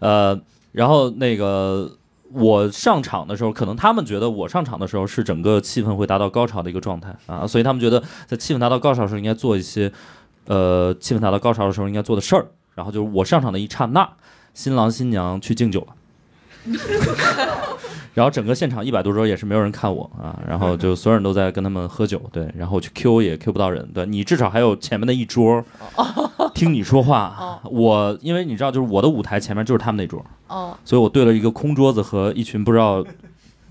[0.00, 0.40] 呃，
[0.72, 1.88] 然后那个
[2.32, 9.92] 我上场的时候，可能他们觉得我上场的时候是整个气氛会达到高潮的一个状态啊，所以他们觉得在气氛达到高潮的时候应该做一些，
[10.46, 14.08] 呃，气氛达到高潮的时候应该做的事儿，然后就是我上场的一刹那，
[14.54, 15.94] 新郎新娘去敬酒了。
[18.12, 25.64] 然后整个现场一百多桌也是没有人看我啊，然后就所有人都在跟他们喝酒，对，然后我去 Q 也 Q 不到人，对你至少还有前面的一桌
[26.54, 27.34] 听你说话。
[27.38, 33.04] 哦，我因为你知道，就是我的舞台前面就是他们那桌，哦，所以我对了一个空桌子和一群不知道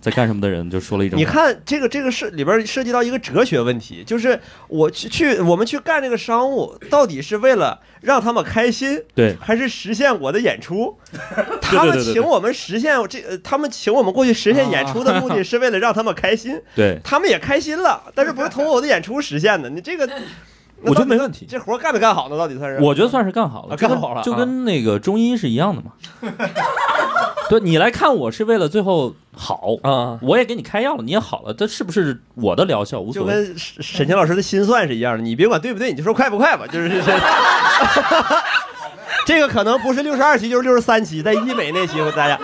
[0.02, 1.26] 在干什么的人，就说了一种你。
[1.26, 10.98] 看这个这个是里边涉及到一个哲学问题，就是我去去我们去干这个商务，到底是为了让他们开心，对还是实现我的演出？
[11.62, 19.70] 他们请我们实现这，呃他们请我们过去实现演出的目的是为了让他们开心， 对，他们也开心了，但是不是 通过我的演出实现的？
[19.70, 20.16] 你这个，那
[20.82, 22.38] 我觉得没问题这活干没干好呢？
[22.38, 22.82] 到底算是？
[22.82, 25.92] 我觉得算是干好了，啊干好了啊就跟那个中医是一样的嘛。
[27.50, 33.34] 对你来看我是为了最后好，啊，我也给你开药了，你也好了，这是不是我的疗效无所谓？
[33.34, 37.02] 就跟沈沈清老师的心算是一样的，你别管对不对，你就说快不快吧，就是这。
[39.26, 42.40] 这个可能不是六十二期，就是六十三期，在医美那期，大家，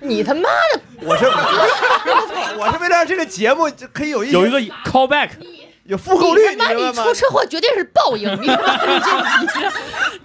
[0.00, 5.30] 你他妈的，我是我是为了让这个节目就可以有一有一个 callback，
[5.88, 7.14] 有复购率，你他妈你出？
[7.14, 9.60] 车祸绝对是报应，你他妈你这你这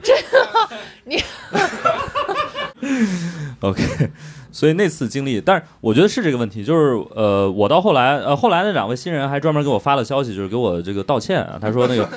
[0.02, 0.70] 真的
[1.06, 1.24] 你
[3.62, 4.10] OK，
[4.52, 12.10] 所以那次经历，但是我觉得是这个问题，就是呃，我到后来，呃，后来那两位新人还专门给我发了消息，就是给我这个道歉啊，他说那个，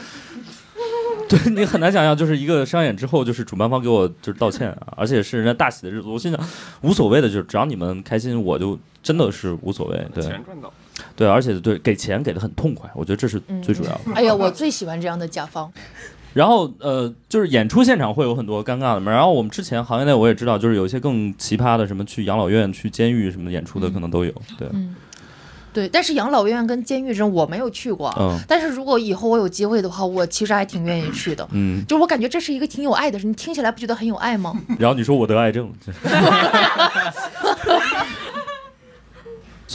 [1.29, 6.49] 对你很难想象，就是一个商演之后，就是主办方给我就是道歉啊，而且是人家大喜的日子，我心想
[6.81, 10.07] 无所谓的，就是只要你们开心，我就真的是无所谓。
[10.15, 10.73] 对钱赚到。
[11.17, 14.01] 对，而且对给钱给的很痛快，我觉得这是最主要的。
[14.15, 15.73] 哎呀，我最喜欢这样的甲方。
[16.35, 19.13] 然后呃，就是演出现场会有很多尴尬的嘛。
[19.13, 24.33] 然后我们之前行业内我也知道，就是有一些更奇葩的，什么去养老院、去监狱什么演出的，可能都有。
[24.59, 24.97] 对，嗯，
[25.73, 28.13] 对，但是养老院跟监狱这种我没有去过。
[28.19, 31.49] 嗯但是如果以后我有机会的话，我其实还挺愿意去的。
[31.53, 31.85] 嗯。
[31.87, 34.61] 就我感觉这是一个挺有爱的事，你听起来不觉得很有爱吗？
[34.77, 35.73] 然后你说我得癌症，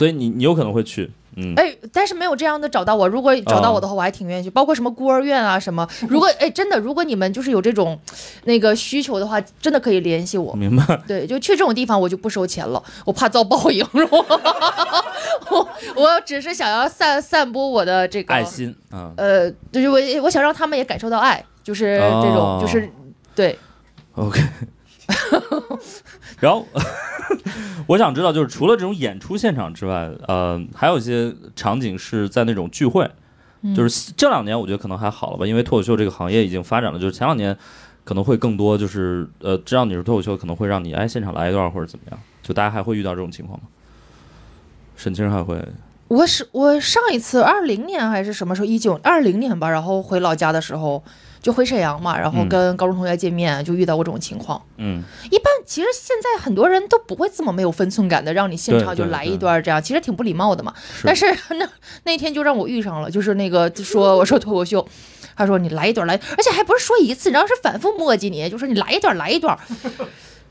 [0.00, 1.52] 所以你你有可能会去，嗯。
[1.56, 3.06] 哎，但是没有这样的找到我。
[3.06, 4.48] 如果找到我的话，我还挺愿意去。
[4.48, 5.86] 包括什么孤儿院啊什么。
[6.08, 8.00] 如果 哎，真的，如果你们就是有这种
[8.44, 10.54] 那个需求的话，真的可以联系我。
[10.54, 10.98] 明白。
[11.06, 13.86] 对，就去这种地方，我就不收钱了，我怕遭报应。
[15.50, 19.12] 我我只是想要散散播我的这个爱心嗯。
[19.18, 22.90] 呃，就是我我想让他们也感受到爱，就是这种，哦就是
[23.34, 23.58] 对。
[24.14, 24.40] OK。
[26.40, 26.66] 然后
[27.86, 33.10] 我想知道，就是除了这种演出现场之外，呃，还有一些场景是在那种聚会，
[33.62, 37.56] 嗯就是这两年我觉得可能还好了吧，因为脱口秀这个行业已经发展了，就是前两年
[38.04, 43.66] 可能会更多，就是呃，知道你是脱口秀，可能会让你哎现场来一段或者怎么样，就大家还会遇到这种情况吗？
[44.96, 45.62] 沈清还会
[46.08, 48.66] 我是我上一次二零年还是什么时候？
[48.66, 51.02] 一九二零年吧，然后回老家的时候
[51.42, 54.60] 就回沈阳嘛，然后嗯跟高中同学见面，就遇到过这种情况。
[54.76, 60.74] 嗯一般其实现在很多人都不会这么没有分寸感的，让你现场就来一段这样，其实挺不礼貌的嘛。
[60.94, 61.68] 是但是那
[62.04, 64.86] 那天就让我遇上了，就是那个说 我说脱口秀，
[65.36, 69.58] 他说你来一段来，而且还不是说一次，然后是反复磨叽你，就说你来一段来一段。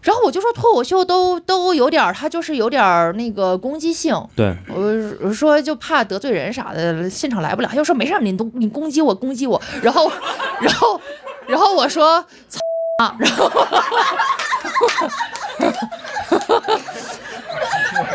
[0.02, 4.82] 然后我就说脱口秀都都有点儿，他就是有点儿那个攻击性，对，我
[5.22, 7.68] 我说就怕得罪人啥的，现场来不了。
[7.68, 10.10] 他就说没事儿，你都你攻击我攻击我，然后
[10.62, 11.02] 然后
[11.48, 12.60] 然后我说操
[13.04, 13.52] 啊，然后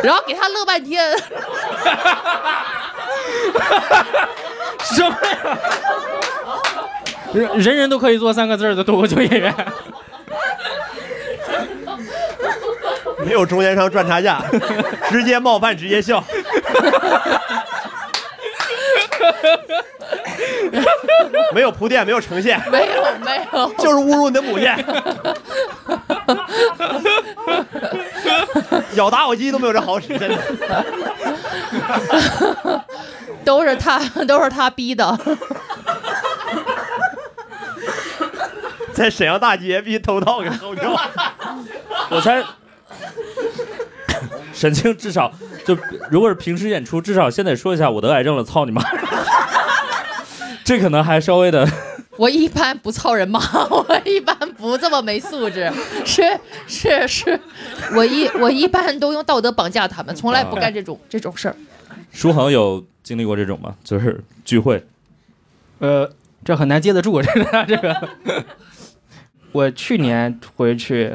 [0.02, 1.02] 然后给他乐半天，
[4.80, 5.58] 什么呀？
[7.34, 9.54] 人人人都可以做三个字的脱口秀演员。
[13.24, 14.42] 没有中间商赚差价，
[15.10, 16.22] 直接冒犯，直接笑。
[21.54, 24.68] 没有铺垫，没有呈现，没有没有，就是侮辱你的母亲。
[28.94, 30.38] 咬打火机都没有这好使，真的。
[33.44, 35.18] 都是他都是他逼的。
[38.92, 40.98] 在沈阳大街逼偷盗给偷掉。
[42.10, 42.42] 我猜
[44.52, 45.32] 沈清至少
[45.64, 45.76] 就
[46.10, 48.82] 如果是平时演出，至少先得说一下我得癌症了，操你妈！
[50.64, 51.68] 这可能还稍微的，
[52.16, 55.70] 我一般不操人妈，我一般不这么没素质，
[56.06, 56.22] 是
[56.66, 57.38] 是是，
[57.94, 61.56] 我一我一般都用道德绑架他们，从来不干这种这种事儿。
[62.12, 63.74] 舒恒有经历过这种吗？
[63.84, 64.86] 就是聚会，
[65.80, 66.08] 呃，
[66.44, 68.08] 这很难接得住，这个这个。
[69.52, 71.14] 我去年回去，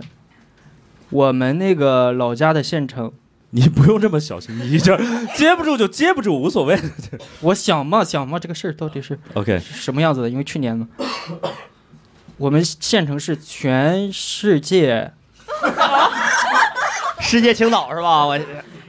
[1.10, 3.12] 我们那个老家的县城，
[3.52, 4.95] 你不用这么小心翼翼，这
[5.36, 6.80] 接不住就接不住，无所谓。
[7.41, 10.30] 我想嘛想嘛，这个事儿到底是 OK，什么样子的？
[10.30, 10.88] 因为去年嘛，
[12.38, 15.12] 我们县城是全世界
[17.19, 18.26] 世界青岛是吧？
[18.26, 18.39] 我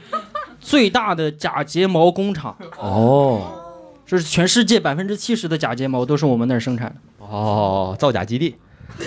[0.61, 3.59] 最大的假睫毛工厂，哦，
[4.05, 6.95] 就是全世界百分之七十的假睫毛都是我们那儿生产的。
[7.25, 8.55] 哦，造假基地。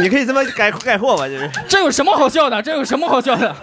[0.00, 2.60] 你可以这么概概括吧，就是这有什么好笑的？
[2.62, 3.54] 这有什么好笑的？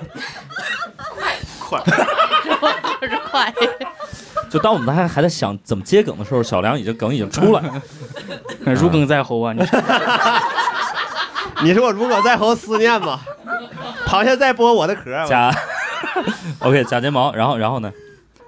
[3.01, 3.53] 就是快，
[4.49, 7.81] 就当我们还还在想怎么接梗的时候，小梁已经梗已经出来了。
[8.75, 9.53] 如鲠在喉啊！
[9.53, 9.61] 你
[11.63, 13.21] 你说我如鲠在喉思念吧，
[14.05, 15.25] 螃蟹在剥我的壳。
[15.25, 15.49] 假
[16.59, 17.91] OK 假睫毛，然后然后呢？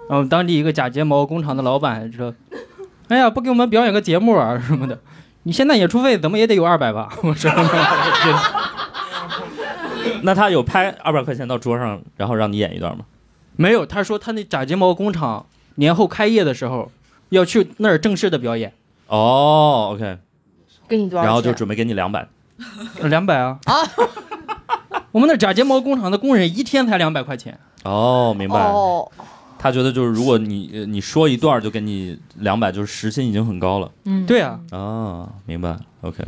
[0.09, 2.33] 然后当地一个假睫毛工厂的老板说
[3.07, 4.99] ：“哎呀，不给我们表演个节目啊什么的，
[5.43, 7.51] 你现在演出费怎么也得有二百吧？”我说
[10.23, 13.05] ：“那他有拍二百块钱到桌上，然后让你演一段吗？
[13.55, 16.91] 没有。”他说他那假睫毛工厂年后开业的时候
[17.29, 18.73] 要去那儿正式的表演，
[19.07, 20.17] 哦，OK，
[20.87, 21.25] 给你多少？
[21.25, 22.27] 然后就准备给你两百。
[23.01, 23.73] 两百啊啊！
[25.11, 28.59] 我们那假睫毛工厂的工人一天才两百块钱，哦，明白。
[28.59, 29.11] 哦，
[29.63, 33.89] 他觉得就是如果你呃你说一段就给你两百，就是时薪已经很高了。
[34.03, 35.77] 嗯，对啊，啊，明白。
[36.01, 36.21] OK。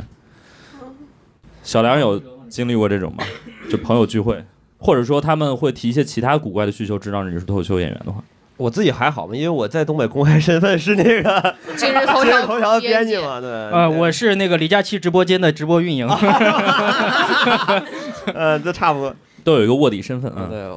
[1.62, 2.18] 小梁有
[2.48, 3.26] 经历过这种吗？
[3.70, 4.42] 就朋友聚会，
[4.78, 8.24] 或者说他们会提一些其他古怪的需求，知道你是脱口秀演员的话，
[8.56, 13.22] 我自己还好嘛，因为我在东北公开身份是那个今日头 今日条头条的编辑辑。
[13.22, 13.50] 嘛，对。
[13.52, 16.08] 呃，我是那个李佳琦直播间的直播运营。
[18.34, 19.14] 呃，这差不多。
[19.44, 20.48] 都有一个卧底身份啊，啊。
[20.50, 20.72] 对。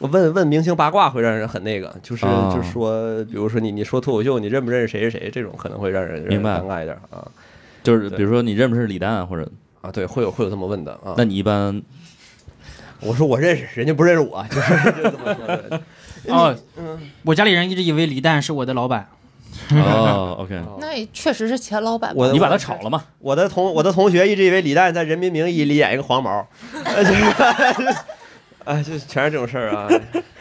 [0.00, 7.26] 我问问明星八卦会让人很那个，就是啊就是说，比如说你你说脱口秀，你认不认识谁是谁，这种可能会让人明白尴尬一点啊
[7.82, 9.48] 就是比如说你认不认识李诞，或者
[9.80, 11.14] 啊，对，会有会有这么问的啊。
[11.16, 11.80] 那你一般
[13.00, 15.80] 我说我认识，人家不认识我， 就是就这么说的。
[16.26, 19.08] 哦，嗯，我家里人一直以为李诞是我的老板。
[19.70, 22.12] 哦，OK， 那也确实是前老板。
[22.14, 23.02] 我你把他炒了嘛？
[23.18, 26.46] 我的同我的同学一直以为李诞在《人民名义》里演一个黄毛，
[28.68, 29.88] 呃就是全是这种事儿啊。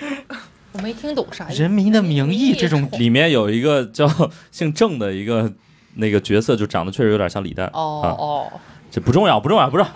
[0.73, 1.61] 我没听懂啥意思。
[1.61, 4.07] 人民的名义这种里面有一个叫
[4.51, 5.51] 姓郑的一个
[5.95, 7.65] 那个角色，就长得确实有点像李诞。
[7.73, 8.59] 哦啊哦，
[8.91, 9.91] 这不重要，不重要，不重要。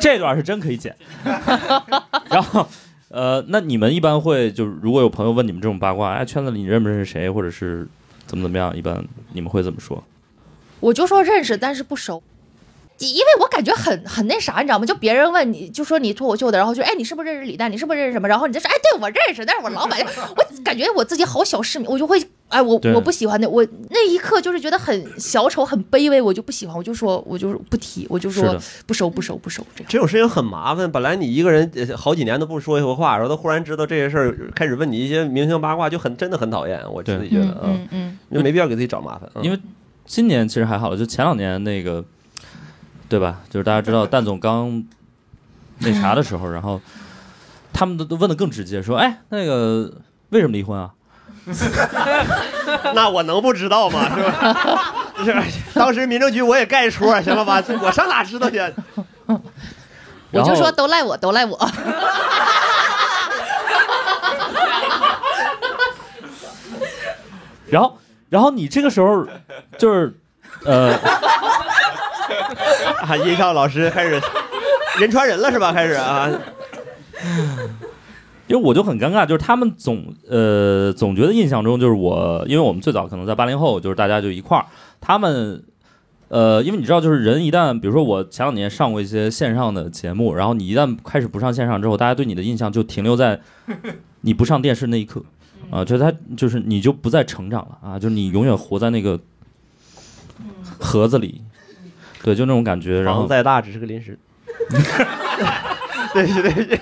[0.00, 0.96] 这段是真可以剪。
[2.30, 2.66] 然后，
[3.08, 7.86] 呃，那你们一般会就是如果有朋友问你们这种八卦，哎，圈子里你认不认识谁，或者是
[8.26, 10.02] 怎么怎么样，一般你们会怎么说？
[10.80, 12.22] 我就说认识，但是不熟。
[13.08, 14.84] 因为我感觉很很那啥，你知道吗？
[14.86, 17.70] 就别人问你，就说你脱口秀的，然后就哎，你是不是认识李诞？
[17.70, 18.28] 你是不是认识什么？
[18.28, 19.98] 然后你就说哎，对我认识，但是我老板，
[20.36, 28.54] 我感觉我自己好小市民，我就会哎，我我不喜欢那，我那一刻就是觉得很小丑，很卑微，我就不喜欢，我就说我就是不提，我就说，
[28.86, 29.88] 不收不收不收这样。
[29.90, 36.80] 这种事情很麻烦，本来你一个人呃好几年都不说一回话，然后他忽然知道这些事儿，开始问你一些明星八卦，就很真的很讨厌。
[36.92, 39.28] 我自己觉得嗯啊，嗯嗯，就没必要给自己找麻烦。
[39.34, 39.58] 嗯因为
[40.04, 42.04] 今年其实还好了，就前两年那个，
[43.12, 43.40] 对吧？
[43.50, 44.82] 就是大家知道蛋总刚
[45.80, 46.80] 那啥的时候，然后
[47.70, 49.92] 他们都都问的更直接，说，哎，那个
[50.30, 50.92] 为什么离婚啊？
[52.94, 54.08] 那我能不知道吗？
[54.16, 55.04] 是吧？
[55.24, 55.44] 是吧
[55.74, 57.62] 当时民政局我也盖戳，行了吧？
[57.82, 58.58] 我上哪知道去？
[60.32, 61.70] 我就说都赖我，都赖我。
[67.68, 67.98] 然后，
[68.30, 69.26] 然后你这个时候
[69.76, 70.14] 就是，
[70.64, 70.98] 呃，
[73.06, 74.20] 啊，音效老师开始
[75.00, 75.72] 人传人了是吧？
[75.72, 76.30] 开始啊，
[78.46, 84.64] 因为我就很尴尬，就是他们总呃总觉得印象中就是我，因为我们最早可能在八零后，就是大家就一块儿，
[85.00, 85.64] 他们
[86.28, 93.40] 呃，因为你知道，就是人一旦比如说我前两年上过一些线上的节目，然后你一旦开始不上线上之后，大家对你的印象就停留在
[94.20, 95.20] 你不上电视那一刻
[95.70, 99.18] 啊，就他就是你就不再成长了啊，就是你永远活在那个
[100.78, 101.42] 盒子里，
[102.22, 104.18] 对，就那种感觉，然后再大只是个临时。
[106.14, 106.80] 对 对 对，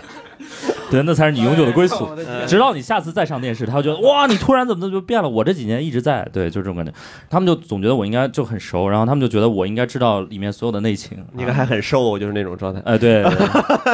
[0.91, 2.09] 对，那才是你永久的归宿。
[2.17, 5.29] 嗯直到你下次再上电视，他会觉得哇，你突然怎么就变了？
[5.29, 6.93] 我这几年一直在，对，就这种感觉。
[7.29, 11.25] 他们就总觉得我应该就很熟，然后他们就觉得我应该知道里面所有的内情。
[11.33, 12.81] 你看还很瘦，就是那种状态。
[12.85, 13.33] 哎，对，对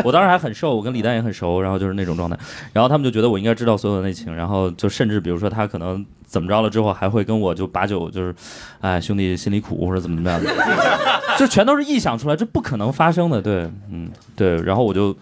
[0.04, 2.38] 我当时还很瘦，我跟李诞也很熟，然后就是那种状态，
[2.72, 8.34] 然后他们就觉得我应该知道所有的内情，然后就甚至比如说他可能怎么着了之后，还会跟我就把酒就是，
[8.80, 10.50] 哎，兄弟心里苦或者怎么怎么样的，
[11.36, 15.14] 就全都是臆想出来，这不可能发生的，对，嗯，对，然后我就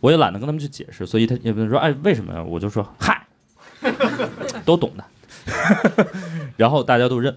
[0.00, 3.26] 我也懒得跟他们去解释，所以他也不能说哎为什么呀，我就说嗨，
[4.64, 5.04] 都懂的，
[6.56, 7.36] 然后大家都认。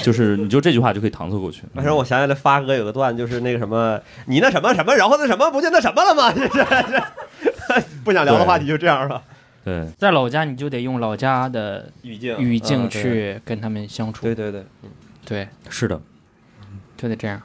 [0.00, 6.30] 就是你就这句话就可以搪塞过去，那时候我想起来发哥有个段，就是那个什么，你那什么什么，然后那什么不就那什么了吗？
[6.30, 9.20] 就是不想聊的话题就这样了。
[9.64, 14.64] 对，在老家你就得用老家的语境语境去跟他们相处，对对对，
[15.24, 16.00] 对，是的，
[16.96, 17.42] 就得这样。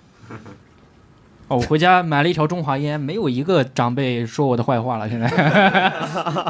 [1.55, 5.07] 我回家买了一条中华烟，没有一个长辈说我的坏话了。
[5.07, 5.27] 现在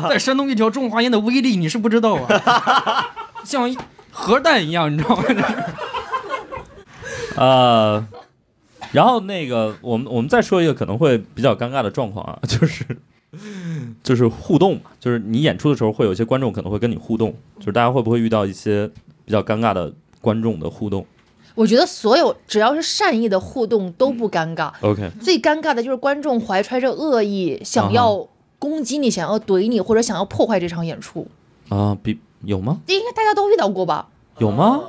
[0.09, 3.13] 在山东， 一条中华烟的威力你是不知道啊，
[3.43, 3.75] 像
[4.11, 5.23] 核弹一样，你知道吗？
[7.35, 8.07] 呃，
[8.91, 12.85] 然后那个，我们我们再说一个可能会比较尴尬的状况啊，就是
[14.03, 18.87] 就是互动嘛，就是你演出的时候会有一些观众可能会跟你互动，就是大家会不会遇到一些
[19.25, 21.05] 比较尴尬的观众的互动
[21.55, 31.27] 我觉得所有只要是善意的互动都不尴尬，？OK，最尴尬的就是观众怀揣着恶意，想要攻击你，想要怼你，或者想要破坏这场演出。
[31.69, 32.79] 啊，比有吗？
[32.87, 34.07] 这应该大家都遇到过吧？
[34.39, 34.81] 有吗？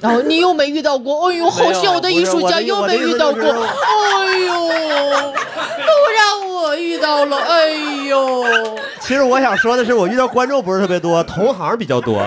[0.00, 7.68] 然后你又没遇到过，哎呦，好小的艺术家又没遇到过，哎呦，都让我遇到了，哎
[8.08, 8.44] 呦，
[9.00, 12.24] 其实我想说的是，我遇到观众不是特别多，同行比较多。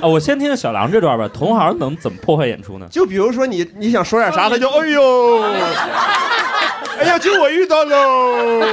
[0.00, 1.28] 啊，我先听小梁这段吧。
[1.32, 2.86] 同行能怎么破坏演出呢？
[2.90, 5.42] 就比如说你你想说点啥，他就哎呦，
[6.98, 8.64] 哎呀，就我遇到喽。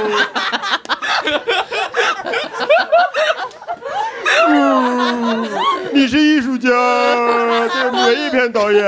[4.50, 5.48] 嗯
[5.92, 8.84] 你是艺术家，对文艺片导演。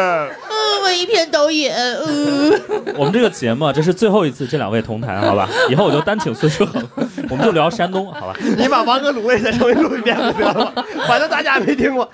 [0.61, 2.53] 呃，文艺片导演，呃，
[2.97, 5.49] 我们这个节目啊这是最后一次这两位同台，好吧？
[5.71, 6.87] 以后我就单请孙书恒。
[7.29, 8.35] 我们就聊山东，好吧？
[8.59, 10.73] 你把王哥卤味再重新录一遍不得了，
[11.07, 12.09] 反正大家也没听过。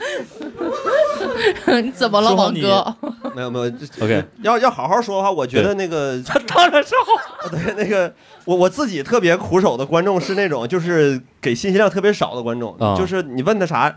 [1.83, 2.95] 你怎么了，王哥？
[3.35, 3.65] 没有没有
[4.01, 7.49] OK，要要好好说的话，我觉得那个当然是好。
[7.51, 8.13] 对那个
[8.45, 13.95] 我我自己特别苦手的观众是那种就是给信息量特别少的观众，啊就是你问他啥，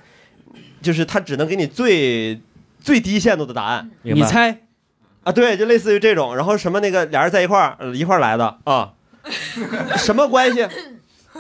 [0.82, 2.40] 就是他只能给你最
[2.90, 4.62] 最低限度的答案你猜
[5.24, 8.94] 啊，对，就类似于这种，然后什么那个俩人在一块儿呃一块儿来的啊，
[9.96, 10.66] 什么关系？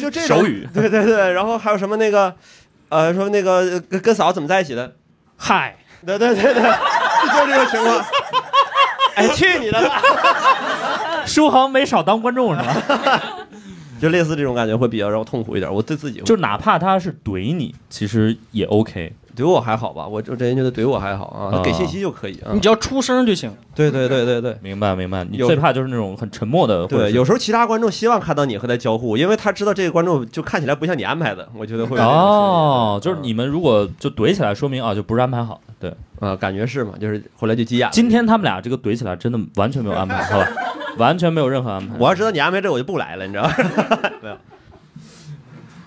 [0.00, 2.34] 就这种手语对对对，然后还有什么那个，
[2.88, 4.94] 呃，说那个呃跟跟嫂子怎么在一起的？
[5.36, 5.76] 嗨，
[6.06, 8.02] 对对对对，就这种情况。
[9.16, 10.00] 哎，去你的吧！
[11.28, 12.74] 舒恒没少当观众是吧？
[14.00, 15.72] 就类似这种感觉会比较让我痛苦一点。
[15.72, 19.12] 我对自己就哪怕他是怼你，其实也 OK。
[19.38, 22.58] 怼我还好吧，我就真觉得怼我还好啊，他给信息就可以啊你。
[22.60, 23.54] 只要出声就行。
[23.74, 24.58] 对对对对对。
[24.60, 35.74] 明白明白，你最怕就是那种很沉默的，对，有时候其他观众希望看到你和他交互，因为他知道这个观众就看起来不像你安排的，我觉得会哦，就是你们如果就怼起来，说明啊就不是安排好的。
[35.80, 37.88] 对，啊，感觉是嘛，就是后来就急眼。
[37.92, 40.48] 今天他们俩这个怼起来真的完全没有安排，好吧，
[40.96, 41.94] 完全没有任何安排。
[41.98, 43.52] 我要知道你安排这，我就不来了，你知道吗？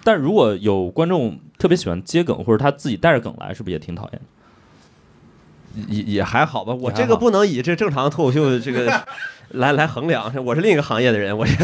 [0.03, 4.21] 但如果有观众特别喜欢接梗，或者他自己带着梗来，是不是也挺讨厌的？
[5.87, 9.05] 也也还好吧，我这个不能以这正常脱口秀这个
[9.51, 11.45] 来来衡量，我是另一个行业的人，我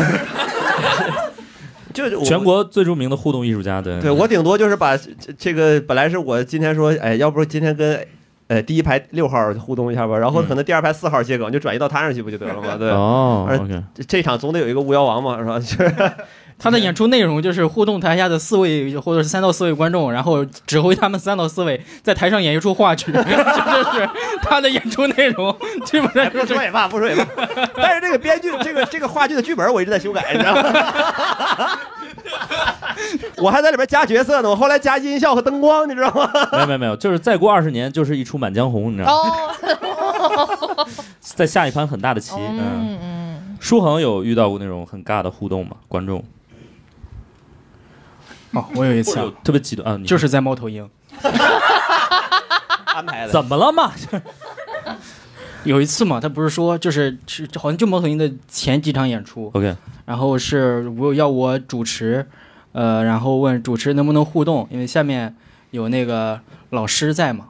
[1.94, 8.08] 就就全国最著名的互动艺术家，对对我顶多就是把这这个本来是我今天说，哎，要不今天跟
[8.48, 12.78] 呃第一排六号互动一下吧，然后可能第二排四号接梗就转移到他上去不就得了吗？
[12.78, 16.14] 对，哦，OK，这这场总得有一个巫妖王嘛，是吧？
[16.60, 23.30] 就是他的演出内容就是互动台下的四位或者是三到四位观众，然后指挥他们三到四位在台上演一出话剧，这 就
[23.94, 24.10] 是
[24.42, 25.56] 他的演出内容，
[25.86, 27.26] 基本上哎就是不说也罢，不说也罢。
[27.76, 31.78] 但是这个编剧，这个这个话剧的剧本我一直在修改，你知道吗？
[33.38, 36.30] 我还在里边加角色呢，我后来加音效和灯光，你知道吗？
[36.52, 39.30] 没有没有没有，就是再过二十年就是一出《满江红》，你知道吗？
[39.70, 40.88] 哦，
[41.22, 42.34] 再下一盘很大的棋。
[42.36, 45.78] 嗯，嗯嗯，舒恒有遇到过那种很尬的互动吗？
[45.88, 46.24] 观众
[48.52, 49.24] 哦，我有一次啊。
[49.24, 50.90] 有特别极端啊，你就是在猫头鹰，
[52.86, 53.32] 安排的。
[53.32, 53.92] 怎么了嘛？
[55.64, 59.76] 有一次嘛，他不是说就是是好像就猫头鹰的前几场演出，OK，
[60.06, 62.26] 然后是我要我主持，
[62.72, 65.36] 呃，然后问主持能不能互动，因为下面
[65.72, 66.40] 有那个
[66.70, 67.50] 老师在嘛，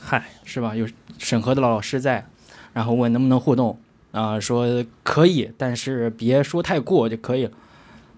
[0.00, 0.76] 嗨，是吧？
[0.76, 0.86] 有
[1.18, 2.24] 审核的老师在，
[2.72, 3.76] 然后问能不能互动，
[4.12, 7.52] 啊、说可以，但是别说太过就可以了，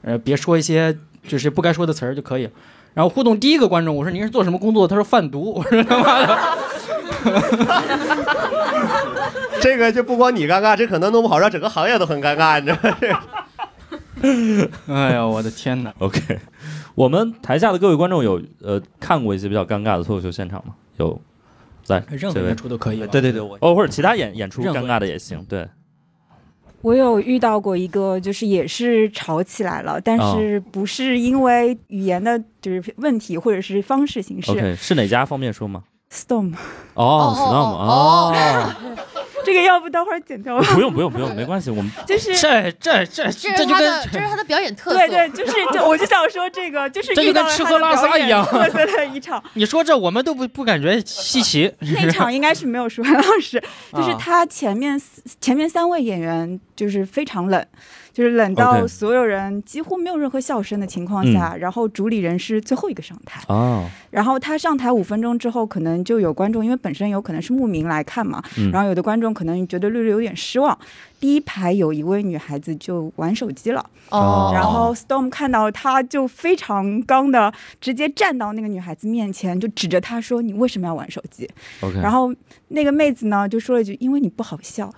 [0.02, 0.98] 呃，别说一些
[1.28, 2.50] 就是不该说的词儿就可以。
[2.94, 4.90] 然后互动第一个观众，我说您是做什么工作的？
[4.90, 5.52] 他说贩毒。
[5.52, 6.36] 我说他妈的，
[9.60, 13.22] 这个就不光你尴尬，这可能弄不好让整个行业都很尴尬，你知道吗？
[14.88, 16.40] 哎呀，我的天哪！OK，
[16.96, 20.74] 我们台下的各位观众有呃看过一些比较尴尬的脱口秀现场吗？
[20.96, 21.20] 有，
[21.84, 23.06] 在任何演出都可以？
[23.06, 25.44] 对对对，我哦，或者其他演演出尴尬的也行。
[25.48, 25.68] 对，
[26.80, 34.52] 我有遇到过一个，就是也是吵起来了，但是不是因为语言的就是问题或者是方式形式。
[34.52, 35.84] OK，是哪家方便说吗？
[36.12, 36.54] Storm，
[36.94, 38.96] 哦哦，Storm，哦哦，
[39.44, 40.66] 这个要不待会儿剪掉吧？
[40.74, 43.78] 不用不用不用，没关系，我们就是这这这这这就跟
[44.10, 44.96] 这是他的表演特色。
[44.96, 49.42] 对对， 就是就我就想说这个，就是这就遇到了他的跟吃喝拉撒一样特色的一场。
[49.54, 51.72] 你说这我们都不不感觉稀奇。
[51.80, 57.64] 那场应该是没有舒涵老师，就是啊他前面四前面三位演员就是非常冷，
[58.18, 68.72] 就是冷到所有人几乎没有任何笑声的情况下，然后主理人是最后一个上台，啊，然后他上台五分钟之后，可能就有观众，因为本身有可能是慕名来看嘛，嗯。
[68.72, 70.76] 然后有的观众可能觉得略略有点失望。
[71.20, 74.50] 第一排有一位女孩子就玩手机了，哦。
[74.52, 81.48] 然后 Storm 看到她就非常刚的直接站到那个女孩子面前，就指着她说：“你为什么要玩手机？”
[81.82, 82.34] OK，然后
[82.68, 84.92] 那个妹子呢就说了一句：“因为你不好笑。”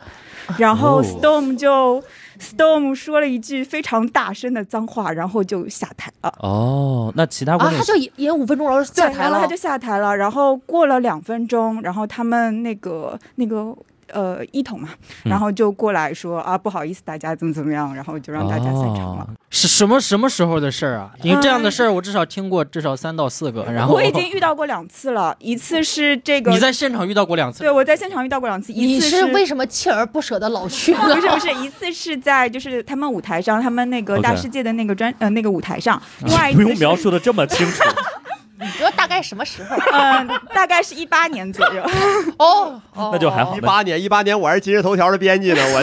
[0.57, 1.05] 然后哦。
[1.05, 2.03] Storm 就
[2.41, 6.34] Storm 说了一句非常大声的脏话，然后就下台了。
[6.41, 9.61] 哦，那其他观啊，他就演演五分钟，然后下，台了他就。
[9.61, 10.16] 下台了。
[10.16, 13.76] 然后过了两分钟，然后他们那个那个
[14.12, 14.90] 呃一统嘛，
[15.24, 19.26] 嗯然后就过来说、啊，不好意思，大家怎么怎么样，然后就让大家散场了。
[19.28, 21.11] 哦是什么什么时候的事儿啊？
[21.24, 23.64] 因为这样的事儿我至少听过至少三到四个。
[23.64, 31.00] 然后我已经遇到过两次了，一次是这个你，在现场遇到过两次对，我在现场遇到过两次，一次是为什么锲而不舍的老去呢？
[31.16, 37.82] 不是不是，一次是在就是他们舞台上，他们那个大世界的那个专呃那个舞台上，另外一不用次描述的这么清楚。
[38.61, 39.76] 你觉得大概什么时候？
[39.92, 41.82] 嗯、 大概是一八年左右。
[42.38, 45.82] 哦，哦那就还好一八年，一八年我还是今日头条的编辑呢，我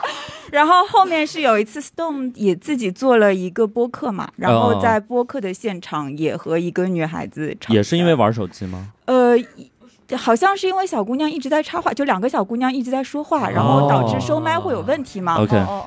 [0.52, 8.88] 然后后面是有一次，Stone 也自己做了一个播客嘛，然哦后在播客的现场也和一个女孩子吵，也是因为玩手机吗？
[9.06, 9.36] 呃。
[10.16, 15.36] 好像是因为小姑娘一直在插话，就两个小姑娘一直在说话，然后导致收麦会有问题嘛。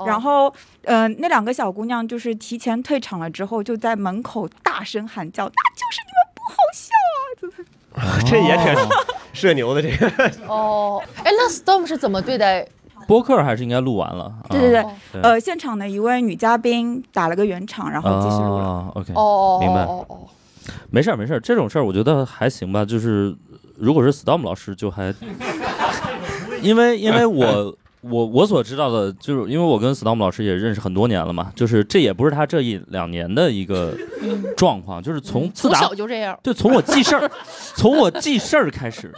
[0.06, 7.66] 然后，呃，那两个小姑娘就是提前退场了之后，就在门口大声喊叫：“那就是你们不好笑啊！”就是
[8.30, 8.90] 这也挺
[9.34, 10.08] 社牛的这个。
[10.48, 12.68] 哦，哎，那 Storm 是怎么对待？
[13.08, 14.26] 播客还是应该录完了。
[14.26, 18.64] 啊对对对，呃，现场的一位女嘉宾打了个圆场，然后继续录了。
[18.64, 20.20] 啊，OK，哦，明白哦哦哦，
[20.92, 22.86] 没事儿没事儿，这种事儿我觉得还行吧。
[22.86, 23.36] 就是
[23.76, 25.14] 如果是 Storm 老师，就还，
[26.62, 33.96] 因为因为我我我所知道的，就是因为我跟 Storm 老师也认识很多年了嘛，就是这也不是他这一两年的一个
[34.58, 36.38] 状况，就是从自从打小就这样。
[36.42, 37.32] 对，从我记事儿，
[37.76, 39.14] 从我记事儿开始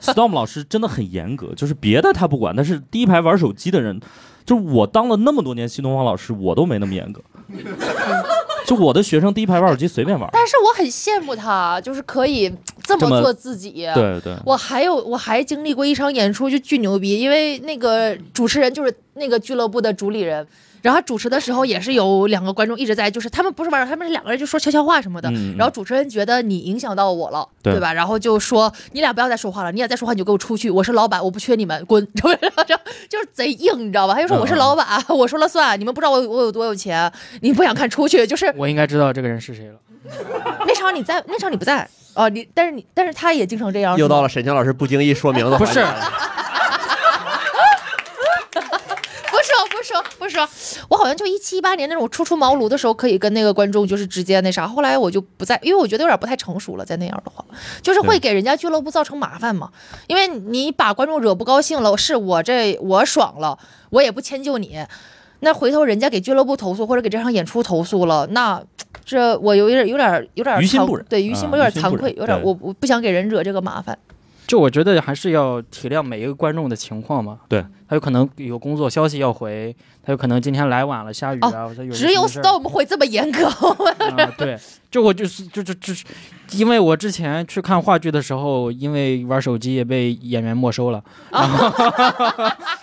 [0.00, 4.00] ，Storm 老师真的很严格，就是别的他不管，但是第一排玩手机的人，
[4.44, 7.20] 就是我当了那么多年新东方老师，我都没那么严格。
[8.68, 12.52] 就我的学生第一排玩手机随便玩，但是我很羡慕他，就是可以
[12.82, 13.88] 这么做自己。
[13.94, 20.46] 对对，我还有，我还经历过一场演出，就巨牛逼，因为那个主持人就是那个俱乐部的主理人，
[20.88, 27.92] 然后主持的时候也是有两个观众一直在，就是他们不是玩，他们是两个人就说悄悄话什么的，然后主持人觉得你影响到我了，对对吧？
[27.92, 32.08] 然后就说你俩不要再说话了，你俩再说话你就给我出去，我是老板，我不缺你们，滚！
[32.40, 34.14] 然后就是贼硬，你知道吧？
[34.14, 37.12] 他就说嗯我是老板， 我说了算，你们不知道我我有多有钱，
[37.42, 39.74] 你不想看出去，就是我应该知道这个人是谁了。
[40.66, 46.10] 那场你在，那场你不在哦，你但是你但是他也经常这样，又到了沈强老师不经意说明的不是了，
[49.70, 54.66] 不说不说我好像就一七一八年那种初出茅庐的时候，可以跟那个观众就是直接那啥。
[54.66, 57.44] 后来我就不再，因为我觉得有点不太成熟了，在那样的话，
[57.82, 59.70] 就是会给人家俱乐部造成麻烦嘛。
[60.06, 63.58] 因为你把观众惹不高兴了，是我这我爽了，
[63.90, 64.78] 我也不迁就你。
[65.40, 68.60] 那回头人家给俱乐部投诉，或者给这场演出投诉了，那
[69.04, 73.96] 这我有点有点有点惭于心不忍对于心啊不有点惭愧，有点我我不想给人惹这个麻烦。
[74.48, 77.38] 就我觉得还是要体谅每一个观众的情况嘛。
[77.48, 84.58] 对，他有可能有工作消息要回，他有可能今天来晚了，下雨啊，只有 Storm 会这么严格，啊， 对，
[84.90, 86.02] 就我就是就就就是，
[86.52, 91.04] 因为我之前去看话剧的时候，因为玩手机也被演员没收了。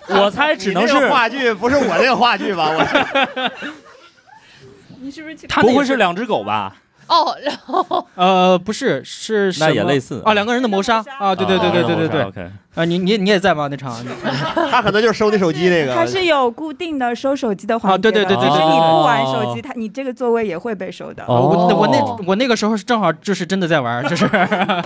[0.08, 2.70] 我猜只能是话剧不是我这个话剧吧？
[2.70, 3.50] 我
[5.02, 5.48] 你是不是？
[5.48, 6.76] 他不会是两只狗吧？
[7.08, 13.68] 哦，然后呃，不是，是什那也么类似啊，两个人的谋杀啊，对对对对对对对 OK，啊，你你你也在吗？
[13.70, 13.94] 那场
[14.70, 15.94] 他可能就是收你手机那个。
[15.94, 21.22] 他是有固定的收手机的环节啊对对对的对对就是你不玩哦手机，他你这个座位也会被收的。
[21.26, 24.28] 哦我我那我那个时候是正好就是真的在玩，就是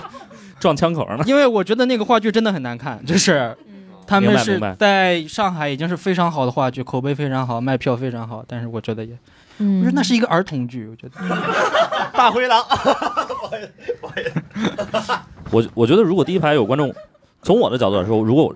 [0.59, 1.23] 撞枪口了。
[1.25, 3.55] 因为我觉得那个话剧真的很难看，就是
[4.05, 9.17] 他们是在上海已经是非常好的话剧，口碑非常好，卖票非常好，但是我觉得也，
[9.63, 11.15] 嗯我说那是一个儿童剧，我觉得
[12.13, 12.65] 大灰狼，
[15.51, 16.93] 我 我觉得如果第一排有观众，
[17.43, 18.55] 从我的角度来说，如果我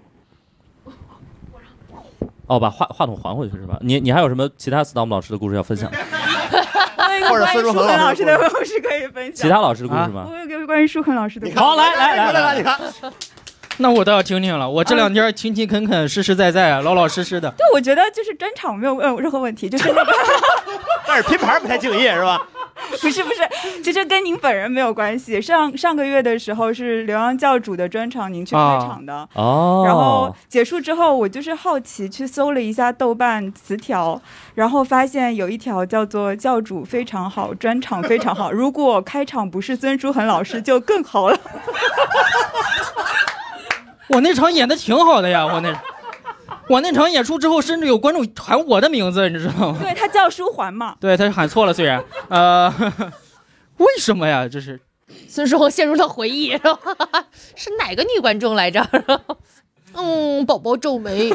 [2.48, 3.78] 哦，把话话筒还回去是吧？
[3.82, 5.90] 你你还有什么其他 Storm 老师的故事要分享？
[6.98, 9.34] 那或者个关于舒恒老师的故事可以分享。
[9.36, 10.28] 其他老师的故事吗？
[10.30, 11.60] 我有个关于舒恒老师的故事。
[11.60, 12.80] 好，来来来来你看，
[13.78, 14.70] 那我倒要听听了。
[14.70, 17.50] 我这两天勤勤恳恳、实实在在、老老实实的。
[17.58, 20.14] 对，我觉得就是专场没有问任何问题，就是那个
[21.08, 22.42] 但是拼盘不太敬业是吧？
[23.02, 25.42] 不是不是，其实跟您本人没有关系。
[25.42, 29.28] 上上个月的时候是刘洋教主的专场，您去开场的。
[29.34, 34.22] 哦，然后结束之后，我就是好奇去搜了一下豆瓣词条，
[34.56, 38.52] 然后发现有一条叫做“教主非常好，专场非常好”。
[38.54, 41.38] 如果开场不是孙书恒老师，就更好了。
[44.08, 45.74] 我那场演的挺好的呀，我那
[46.68, 49.78] 我那场演出之后，甚至有观众喊我的名字，你知道吗？
[49.82, 52.74] 对他叫书桓嘛，对，他喊错了，虽然，呃，
[53.78, 54.48] 为什么呀？
[54.48, 54.80] 这是
[55.28, 56.52] 孙书恒陷入了回忆，
[57.56, 58.88] 是哪个女观众来着？
[59.98, 61.32] 嗯，宝宝皱眉。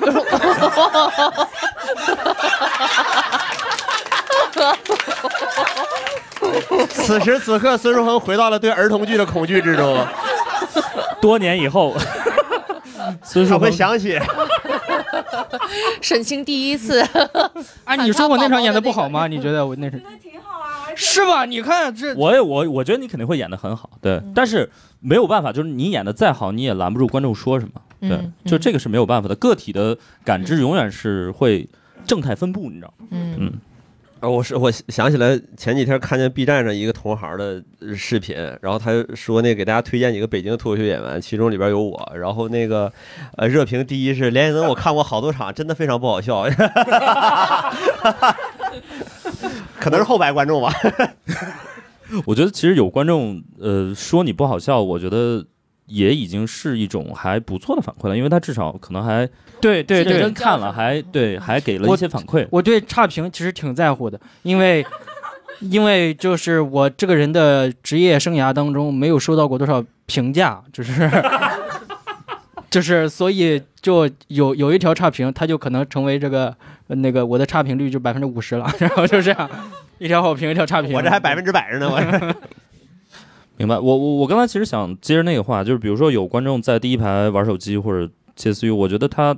[6.88, 10.06] 此时此刻，孙书恒回到了对儿童剧的恐惧之中，
[11.22, 11.96] 多年以后，
[13.30, 14.18] 孙他书恒会想起。
[16.02, 17.00] 沈清第一次，
[17.84, 19.28] 啊， 你说我那场演的不好吗？
[19.28, 20.00] 你觉得我那场。
[20.20, 20.90] 挺好啊。
[20.96, 21.44] 是吧？
[21.44, 24.68] 你看这，我也我我觉得你肯定会演的很好，对，但是
[24.98, 28.32] 没有办法，就是你演的再好，你也拦不住观众说什么，对，嗯。
[28.44, 31.68] 就这个是没有办法的，个体的感知永远是会
[32.04, 33.06] 正态分布，你知道吗？
[33.10, 33.36] 嗯。
[33.38, 33.52] 嗯，
[34.20, 37.62] 啊，我是我想起来前几天看见 B 站上一个同行的
[37.96, 42.92] 视频，然后他说那给大家推荐几个北京脱口秀演员，其中里边有我，然后那个
[43.38, 46.44] 呃热评第一是连延增，我看过好多场，真的非常不好笑，
[49.80, 50.70] 可能是后排观众吧。
[52.26, 55.46] 我觉得其实有观众呃说你不好笑，我觉得
[55.90, 59.28] 也已经是一种还不错的反馈了，因为他至少可能还
[59.60, 60.14] 对对对。
[60.14, 62.46] 认真，看了，还对还给了一些反馈。
[62.50, 64.86] 我对差评其实挺在乎的，因为
[65.60, 71.10] 因为就是我这个人的职业生涯当中没有收到过多少评价，就是
[72.70, 76.54] 就是所以就有有一条差评，他就可能成为这个
[76.86, 79.50] 呃那个我的差评率就百分之五十了，然后就这样
[79.98, 82.36] 一条好评一条差评，我这还百分之百着呢，我这
[83.60, 89.36] 明白，我我我刚才其实想接着那个话，就是比如说有观众在第一排玩手机或者窃私语，我觉得他，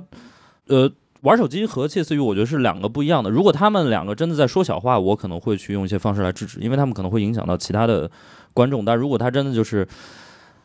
[0.67, 0.89] 呃，
[1.23, 3.29] 玩手机和窃私语，我觉得是两个不一样的。
[3.29, 8.09] 如果他们两个真的在说小话，我可能会去用一些方式来制止，因为他们可能会影响到其他的
[8.53, 8.85] 观众。
[8.85, 9.85] 但如果他真的就是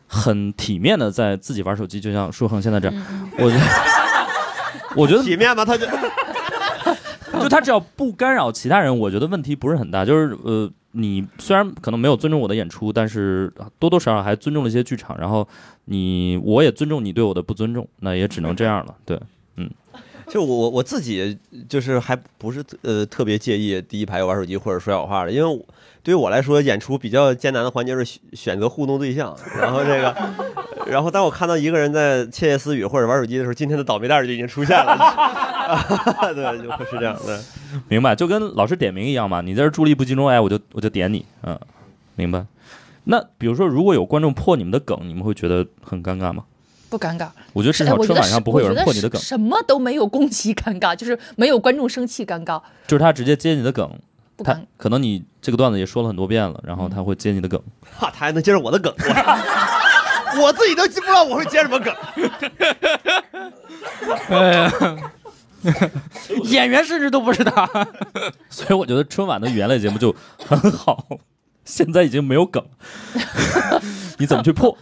[0.07, 3.63] 很体面的在自己玩手机，就像舒恒现在这样，嗯我觉得，
[4.95, 5.65] 我觉得体面吗？
[5.65, 5.85] 他就
[7.43, 10.05] 就他只要不干扰其他人，我觉得问题不是很大。
[10.05, 15.17] 就是呃，你虽然可能没有尊重我的演出，但是多多少少还尊重了一些剧场。
[15.19, 15.47] 然后
[15.85, 18.95] 你我也尊重你对我的不尊重，那也只能这样了。
[19.05, 19.19] 对，
[19.55, 19.69] 嗯
[20.27, 21.37] 就我我自己
[21.67, 25.65] 就是还不是呃特别介意第一排玩手机或者说小话的，因为我
[26.01, 30.15] 对于我来说，演出比较艰难的环节是选选择互动对象，然后这个，
[30.89, 34.97] 然后当我看到一个人在窃窃私语或者玩手机的时候，今天的倒霉蛋就已经出现了，
[36.33, 37.41] 对，就会是这样的。
[37.87, 39.41] 明白，就跟老师点名一样嘛。
[39.41, 41.59] 你在这儿注意力不集中，哎，我就我就点你，嗯，
[42.15, 42.45] 明白。
[43.03, 46.43] 那比如说，如果有观众破你们的梗，你们会觉得很尴尬吗？
[46.89, 47.27] 不尴尬。
[47.53, 53.97] 我觉得至哎少春晚上不会有人破你的梗，什么都没有攻击尴尬，就是没有观众生气尴尬，就是他直接接你的梗，他
[54.39, 54.65] 不尴。
[54.77, 57.61] 可能你这个段子也说了很多遍了，然后他会接你的梗。
[57.91, 58.93] 哈，他还能接着我的梗，
[60.37, 61.93] 我我自己都不知道我会接什么梗。
[64.29, 64.71] 哎呀
[66.45, 67.69] 演员甚至都不是他。
[68.49, 70.15] 所以我觉得春晚的语言类节目就
[70.47, 71.05] 很好，
[71.65, 72.63] 现在已经没有梗，
[74.17, 74.77] 你怎么去破？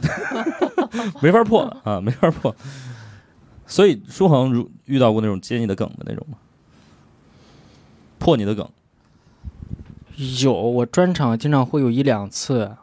[1.20, 2.56] 没法破了啊，没法破。
[3.66, 6.38] 所以舒恒如遇到过那种接你的梗的那种吗？
[8.20, 8.70] 破你的梗，
[10.42, 12.76] 有，我专场经常会有一两次，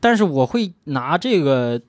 [0.00, 1.80] 但是我会拿这个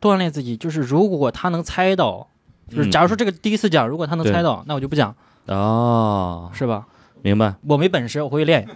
[0.00, 2.28] 锻炼自己，就是如果他能猜到，
[2.68, 2.90] 就是嗯。
[2.90, 5.14] 假如说这个第一次讲，如果他能猜到，那我就不讲，
[5.46, 6.86] 哦，是吧？
[7.22, 8.68] 明白，我没本事，我会练。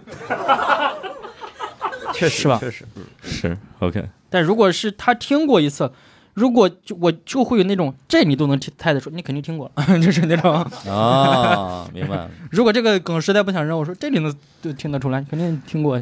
[2.13, 2.57] 确实是吧？
[2.59, 3.03] 确实，嗯。
[3.23, 5.91] 是 OK，但如果是他听过一次，
[6.33, 10.53] 如果就我就会有那种这你都能猜得出，你肯定听过了， 就是那种。
[10.91, 12.27] 啊，明白。
[12.51, 16.01] 如果这个梗实在不想扔，我说这你能就听得出来，肯定听过。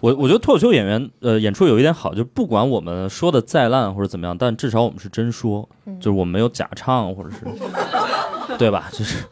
[0.00, 7.38] 我我觉得脱口秀演员呃演出有一点好，就不管我们说的再烂或者怎么样，但至少我们是真说，嗯就是我们没有假唱或者是，
[8.58, 8.90] 对吧？
[8.92, 9.24] 就是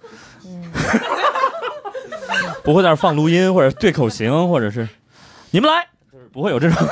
[0.47, 0.63] 嗯
[2.63, 4.89] 不会在那放录音或者对口型，或者是
[5.51, 5.90] 你们来，就是
[6.33, 6.89] 不会有这种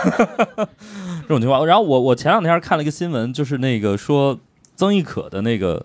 [1.22, 1.66] 这种情况。
[1.66, 4.38] 然后我我前两天看了一个新闻，就是那个说
[4.76, 5.84] 曾轶可的那个。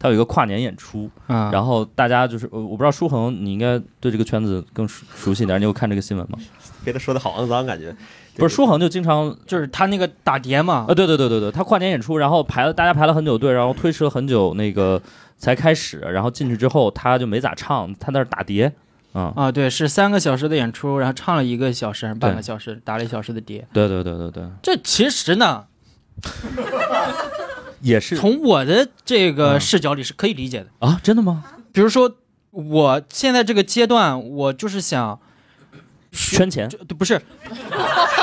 [0.00, 6.38] 他有一个跨年演出，啊，然后大家就是，呃我不知道舒恒，你应该对这个圈子更熟熟悉一点，你有看这个新闻吗？
[6.84, 7.92] 给他说的好肮脏，感觉
[8.36, 15.02] 不是，舒恒就经常就是他那个打碟嘛啊，，对对对对对，他跨年演出，然后排了大家排了很久队，然后推迟了很久，那个
[15.36, 18.72] 才开始，然后进去之后他就没咋唱，他在那儿打碟，
[19.12, 23.66] 啊、啊，对，是三个小时的演出，然后唱了一个小时半个小时，打了一小时的碟。
[23.72, 25.64] 对对对对对，这其实呢，
[27.80, 28.16] 也是。
[28.16, 30.66] 从我的这个嗯视角里是可以理解的。
[30.86, 31.42] 啊，真的吗？
[31.72, 32.16] 比如说，
[32.50, 35.18] 我现在这个阶段，我就是想，
[36.12, 37.20] 圈钱，这不是，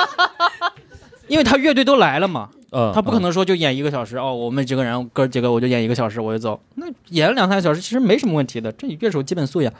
[1.27, 9.73] 因为他乐队都来了嘛，呃，他不可能说就演一个小时哦，我们几个人哥几个我就演一个小时我就走，那演了两三个小时其实没什么问题的，这乐手基本素养。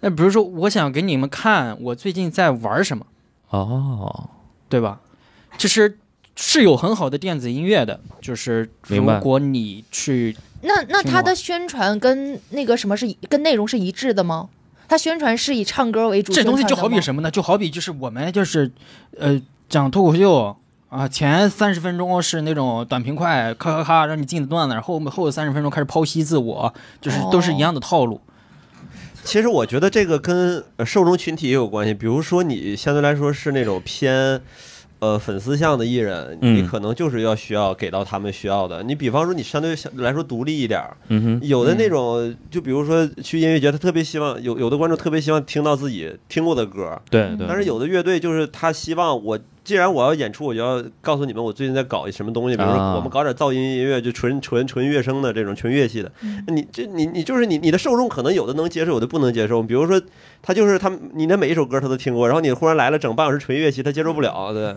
[0.00, 3.06] 那比如说，我想给你们看我最近在玩什么，
[3.52, 4.30] 嗯哦，
[4.68, 5.00] 对吧？
[5.58, 5.98] 其实
[6.36, 14.48] 是有很好的电子音乐的，就是如明白果你去那那听他的宣传跟那个什么是一跟内容是一致的吗？
[14.88, 17.30] 他宣传是以唱歌为主，这东西就好比什么呢？
[17.30, 18.70] 就好比就是我们就是，
[19.18, 20.56] 呃，讲脱口秀
[20.88, 28.20] 啊，前三十分钟是那种短平快，咔咔咔让你进的段子，然后后三十分钟开始剖析自我，就是都是一样的套路。
[29.26, 31.92] 其实我觉得这个跟呃受众群体也有关系。
[31.92, 34.40] 比如说，你相对来说是那种偏
[35.00, 38.82] 呃粉丝向的艺人，嗯你可能就是要需要给到他们需要的。
[38.84, 40.80] 你比方说，你相对来说独立一点
[41.42, 47.46] 有的那种，就比如说去音乐节，他特别希望有有的观众特别希望听到自己听过的歌，对对。
[47.48, 56.12] 但是有的乐队就是他希望我，既然我要演出，我就要告诉你们我最近在搞一什么东西，比如说啊我们搞点噪音音乐，就纯纯纯乐声的这种纯乐器的。
[56.22, 59.60] 嗯你这你你就是你你的受众可能有的能接受，有的不能接受。
[59.60, 60.00] 比如说
[60.40, 64.72] 他就是他你的每一首歌他都听过，然后你忽然来了整半小时纯乐器，他接受不了，对，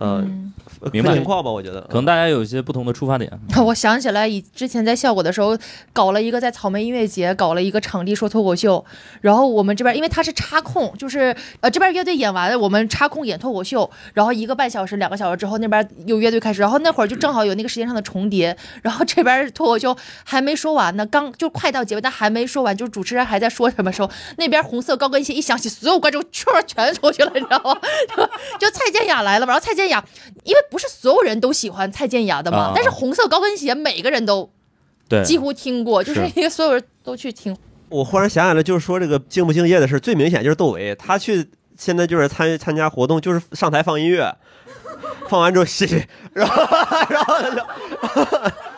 [0.00, 3.30] 嗯，嗯，明白情况吧，我觉得可能大家有一些不同的出发点。
[3.64, 5.56] 我想起来以之前在效果的时候，
[5.92, 8.84] 搞了一个在草莓音乐节搞了一个场地说脱口秀，
[9.20, 27.76] 然后我们这边因为他是插空，就是呃这边乐队演完了，我们插空演脱口秀，然后一个半小时、两个小时之后，那边有乐队开始，然后那会儿就正好有那个时间上的重叠，然后这边脱口秀还没说完呢，刚就快到结尾，但还没说完，就是主持人还在说什么时候，那边红色高跟鞋一响起，所有观众圈全出去了，你知道吗？
[28.60, 30.04] 就蔡健雅来了嘛，然后蔡健雅，
[30.44, 34.50] 因为不是所有人都喜欢蔡健雅的嘛，啊但是红色高跟鞋每个人都
[35.08, 37.56] 对，几乎听过，就是是因为所有人都去听。
[37.88, 44.36] 我忽然想起来，就是说这个敬不敬业的事，最明显就是窦唯，他去现在就是参参加活动，就是上台放音乐，
[45.28, 46.56] 放完之后谢谢， 然后
[47.08, 48.56] 然后他就。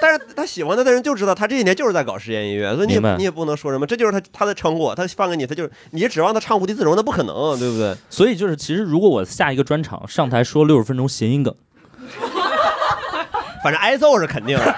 [0.00, 7.96] 但是他喜欢他的人就知道他这一年就是在搞实验音乐，所以你也你也不能说什么，这就是他他的成果，他放给你，他就是你指望他唱无地自容，那不可能，对不对？
[8.08, 11.54] 所以就是，其实如果我下一个专场上台说六十分钟谐音梗，
[13.62, 14.74] 反正挨揍是肯定的。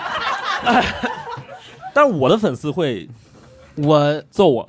[1.95, 3.09] 但是我的粉丝会
[3.77, 4.67] 我揍我。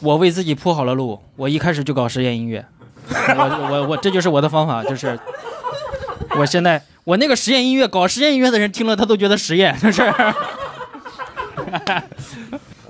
[0.00, 2.64] 我为自己铺好了路，我一开始就搞实验音乐，
[3.10, 5.18] 我我我这就是我的方法，就是
[6.38, 10.02] 我现在我那个实验音乐搞实验音乐的人听了他都觉得实验，就 是。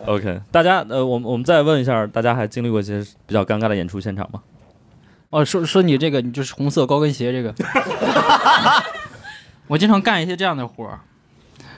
[0.07, 4.41] OK，大家呃，我们我们再问一下，大家还经历过一些比较尴尬的演出现场吗？
[5.29, 7.55] 哦，说说你这个，你就是红色高跟鞋这个，
[9.69, 11.01] 我经常干一些这样的活儿，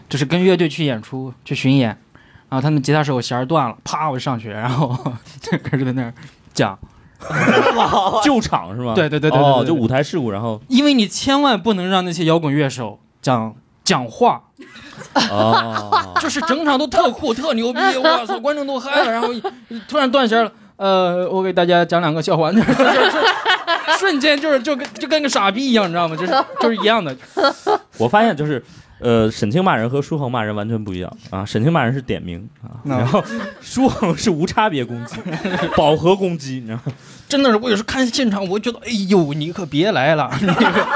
[0.09, 1.89] 就是跟乐队去演出去巡演，
[2.49, 4.97] 然后他们吉他手弦儿断了，啪我就上去，然后
[5.43, 6.14] 就开始在那儿
[6.55, 6.78] 讲，
[8.22, 8.94] 救场是吗？
[8.94, 13.54] 对对对对对就舞台事故，然后因为你千万不能让那些摇滚乐手讲
[13.84, 14.42] 讲话，
[15.30, 19.28] 哦， 就是整场都特酷特牛逼， 我操，观众都嗨了，然后
[19.88, 20.50] 突然断弦了。
[20.76, 23.26] 呃，我给大家讲两个笑话，就是就是
[23.98, 26.14] 瞬间就是就跟就跟个傻逼一样，你知道吗？
[26.16, 27.16] 就是就是一样的。
[27.98, 28.64] 我发现就是。
[29.01, 31.44] 呃，沈清骂人和舒恒骂人完全不一样啊！
[31.44, 33.22] 沈清骂人是点名啊，然后
[33.61, 35.16] 舒恒是无差别攻击，
[35.76, 36.92] 饱和攻击，你知道吗？
[37.28, 40.86] 真的是，我有时候看现场，我觉得，哎呦，你可别来了， 那个，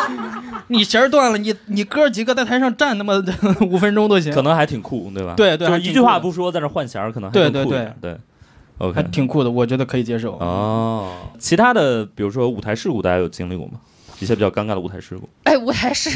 [0.68, 3.22] 你弦儿断了，你你哥几个在台上站那么
[3.62, 5.34] 五分钟都行，可能还挺酷，对吧？
[5.36, 8.12] 对对就是一句话不说，在那换弦儿，可能还对对更酷一点对。
[8.78, 10.32] 还 OK，挺酷的，我觉得可以接受。
[10.38, 13.74] 哦，其他的比如说舞台事故，大家有经历过吗？
[14.22, 15.28] 一些比较尴尬的舞台事故。
[15.42, 16.10] 哎，舞台事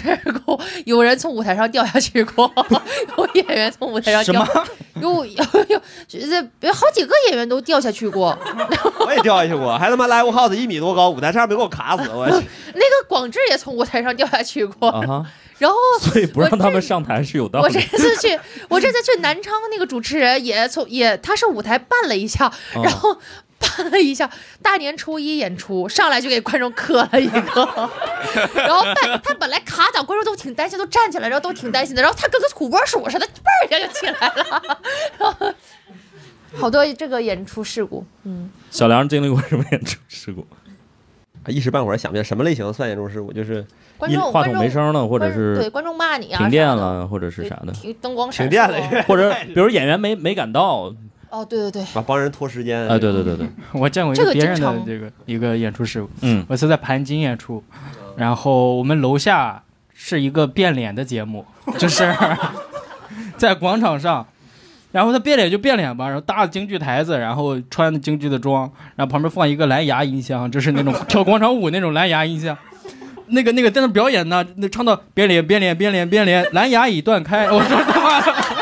[0.45, 2.51] 故，有人从舞台上掉下去过，
[3.19, 4.67] 有演员从舞台上掉，
[5.01, 8.39] 有有 有，这好几个演员都掉下去过。
[9.05, 12.47] 我也掉下去过，还他妈 live house 一米多高，舞台差点没给我卡死，我去。
[12.75, 14.91] 那个广志也从舞台上掉下去过，
[15.59, 17.81] 然后所以不让他们上台是有道理我这。
[17.99, 18.39] 次去，
[18.69, 23.17] 我这次去南昌那个主持人也从也他是舞台绊了一下，哦然后
[23.61, 24.31] 绊了一下，
[24.63, 27.91] 大年初一演出上来就给观众磕了一个，
[28.55, 34.77] 然后绊他本来卡档，观众都挺担心，都站起来，然后都挺担心的，然后他跟个土拨鼠似的，嘣一下就起来了，
[35.19, 35.55] 然 后
[36.55, 40.47] 好多这个演出事故，嗯，小梁经历过什么演出事故？
[41.49, 43.65] 一时半会儿想不起来什么类型算演出事故，就是
[43.97, 46.67] 观众话筒没声了，或者是观对观众骂你啊，停电。
[46.67, 50.93] 了，或者是啥的，停灯光闪停电了，或者比如演员没没赶到，
[51.31, 52.83] 哦，对对对，把帮人拖时间。
[52.89, 57.63] 啊，对对对对， 我见过一个个别人的这个一个演出事故，嗯，我是在盘金演出，
[58.17, 59.63] 然后我们楼下
[59.93, 61.45] 是一个变脸的节目，
[61.79, 62.15] 就是
[63.37, 64.27] 在广场上，
[64.93, 72.57] 然后他变脸就变脸吧，然后搭着京剧台子，然后穿京剧的装，然后旁边放一个蓝牙音箱，就是那种 跳广场舞那种蓝牙音箱。
[73.29, 78.56] 那个那个在那表演呢，那唱到变脸变脸变脸变脸，蓝牙已断开，我说他妈的。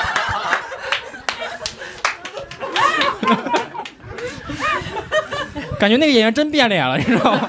[5.79, 7.49] 感觉那个演员真变脸了，你知道吗？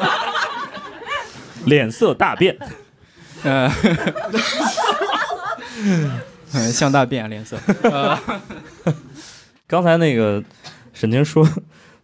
[1.66, 2.58] 脸色大变。
[3.44, 3.72] 呃，
[6.54, 7.58] 嗯，向大变脸色。
[7.84, 8.18] 呃，
[9.68, 10.44] 刚才那个
[10.94, 11.48] 沈晶说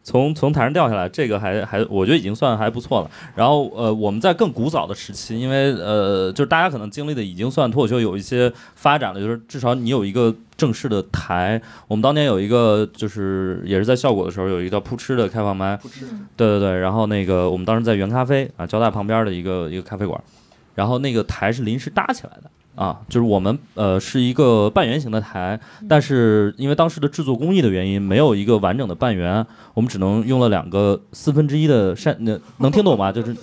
[0.03, 3.11] 从从台上掉下来，这个还还我觉得已经算还不错了。
[3.35, 11.61] 然后呃，我们在更古早的时期，因为呃，就是大家可能经历的已经算脱口秀有一些发展了，就是至少你有一个正式的台。
[11.87, 15.79] 我们当年有一个就是也是在效果的时候有一个叫扑哧的开放麦，
[16.35, 16.79] 对对对。
[16.79, 20.19] 然后那个我们当时在原咖啡啊交大旁边的一个一个咖啡馆，
[20.73, 22.49] 然后那个台是临时搭起来的。
[22.76, 25.59] 啊，就是我们呃是一个半圆形的台，
[25.89, 33.11] 但是因为当时的制作工艺的原因，没有一个完整的半圆，我们只能用了两个四分之一的扇，那能听懂吗？
[33.11, 33.36] 就是，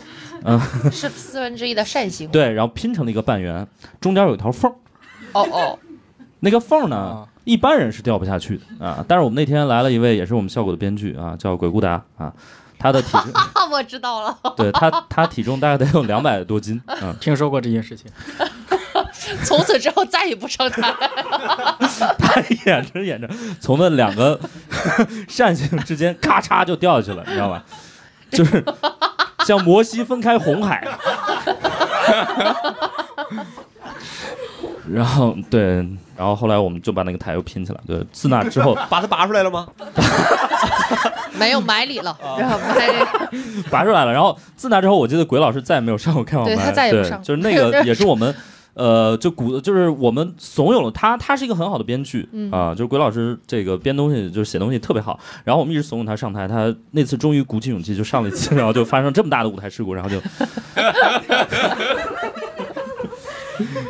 [0.44, 0.58] 嗯，
[0.90, 2.28] 是四分之一的扇形。
[2.30, 3.66] 对，然后拼成了一个半圆，
[4.00, 4.74] 中间有一条缝儿，
[5.34, 5.78] 哦哦，
[6.40, 9.04] 那个缝儿呢啊，一般人是掉不下去的啊。
[9.06, 12.32] 但是我们那天来了一位也是我们效果的编剧啊，叫鬼谷达啊，
[12.78, 14.38] 他的体重，啊，我知道了。
[14.56, 18.10] 对他他体重大概得有两百多斤，嗯，听说过这件事情。
[19.44, 20.92] 从此之后再也不上台。
[22.18, 23.28] 他演着演着，
[23.60, 24.38] 从那两个
[25.28, 27.62] 扇形之间咔嚓就掉下去了，你知道吧？
[28.30, 28.62] 就是
[29.46, 30.86] 像摩西分开红海。
[34.90, 35.76] 然后对，
[36.16, 37.80] 然后后来我们就把那个台又拼起来。
[37.86, 39.66] 对，自那之后把它拔出来了吗？
[41.34, 42.94] 没有埋里了，然后埋里。
[43.70, 44.12] 拔出来了。
[44.12, 48.34] 然后自那之后，我记得鬼老师再也没有上过开放麦，对他再也不上对就是那个也是我们。
[48.78, 60.20] 呃，就古就是我们怂恿了他，他是一个很好的编剧嗯啊、就是鬼老师这个编东西就是写东西特别好，然后我们一直怂恿他上台，他那次终于鼓起勇气就上了一次， 然后就发生这么大的舞台事故，然后就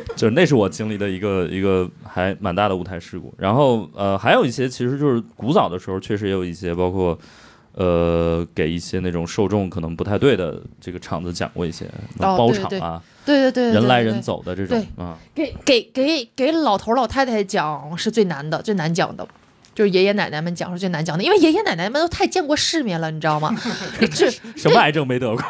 [0.16, 7.18] 就是那是我经历的一个一个还蛮大的舞台事故，然后呃还有一些其实就是古早的时候确实也有一些包括。
[7.72, 11.86] 呃，给一些那种受众可能不太对的这个场子讲过一些
[12.18, 19.26] 包哦对对场啊，对对对，对人来人走的这种啊，给给给给老头老太太讲是最难的，最难讲的。
[19.74, 23.56] 就是爷爷奶奶们讲是最难讲的，因为爷爷奶奶们都太见过世面了，你知道吗？
[24.12, 25.40] 这什么癌症没得过？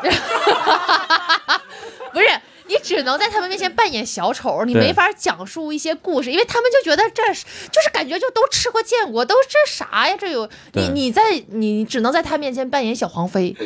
[2.13, 2.27] 不是
[2.69, 10.17] 你只能在他们面前扮演小丑，你没法讲述一些故事，因为他们就觉得这是就是感觉就都吃过见过，都这啥呀？
[10.19, 13.57] 这有你你在你只能在他面前扮演小黄飞，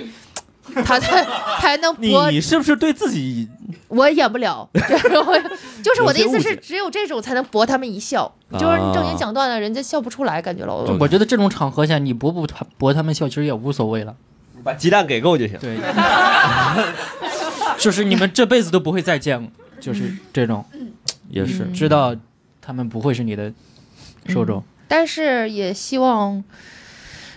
[0.84, 1.26] 他才
[1.60, 3.48] 才能播你是不是对自己
[3.88, 5.38] 我演不了，就是 我，
[5.82, 10.84] 就是我的意思是，只有这种才能博他们一笑，就是正经讲段子，人家笑不出来，感觉了。
[10.88, 14.14] 嗯我觉得这种场合下，你博不他博他们笑，其实也无所谓了。
[14.64, 15.58] 把鸡蛋给够就行。
[15.58, 15.76] 对，
[17.82, 20.64] 就是你们这辈子都不会再见，就是这种
[21.28, 21.64] 也是？
[21.64, 22.16] 嗯知道
[22.60, 23.52] 他们不会是你的
[24.28, 24.62] 受众。
[24.86, 26.44] 但是也希望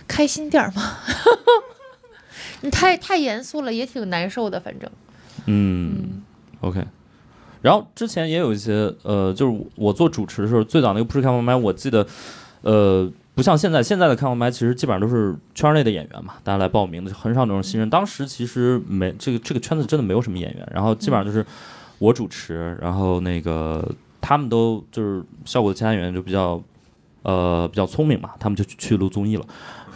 [0.06, 0.98] 开心点儿嘛。
[2.60, 4.88] 你 太太严肃了，也挺难受的，反正。
[5.46, 6.22] 嗯
[6.60, 6.84] ，OK。
[7.62, 12.06] 然后之前也有一些呃，就是我做主持的时候，最早那个不是开放麦，我记得
[12.62, 17.88] 呃，不像现在，现在的开放麦其实基本上都是圈内的演员嘛，大家来报名的，很少那种新人。
[17.90, 21.44] 当时其实没这个这个圈子真的没有什么演员，然后基本上就是
[21.98, 23.86] 我主持，然后那个
[24.22, 26.58] 他们都就是效果的其他演员就比较
[27.24, 29.44] 呃比较聪明嘛，他们就去去录综艺了。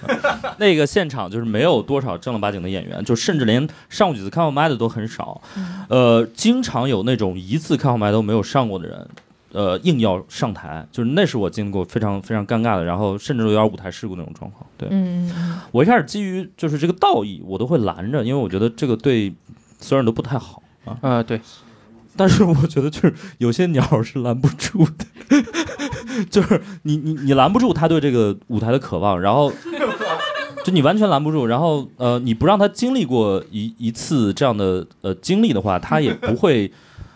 [0.58, 5.40] 那个现场就是没有多少正儿八经的演员，就甚至连上过几次开放麦的都很少。
[5.88, 9.08] 呃，经常有那种一次开放麦都没有上过的人，
[9.52, 14.64] 呃，硬要上台，就是那是我经历过非常非常尴尬的，然后甚至有点舞台事故那种状况。
[14.78, 14.88] 对
[15.72, 19.34] 我一开始基于就是这个道义，我都会拦着，因为我觉得这个对
[19.78, 20.96] 所有人都不太好啊。
[21.02, 21.40] 呃，对，
[22.16, 29.52] 但是我觉得就是有些鸟是拦不住的， 就是你你你拦不住他对这个舞台的渴望，然后
[30.64, 36.70] 就你完全拦不住，然后呃你不让他经历过一一次这样的呃经历的话，他也不会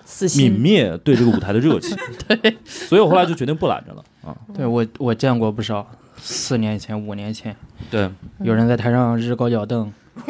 [0.06, 0.52] 泯。
[0.58, 1.96] 灭对这个舞台的热情。
[2.28, 4.36] 对，所以我后来就决定不拦着了啊。
[4.54, 5.86] 对我我见过不少，
[6.16, 7.54] 四年前、五年前，
[7.90, 8.10] 对。
[8.40, 9.92] 有人在台上日高脚凳，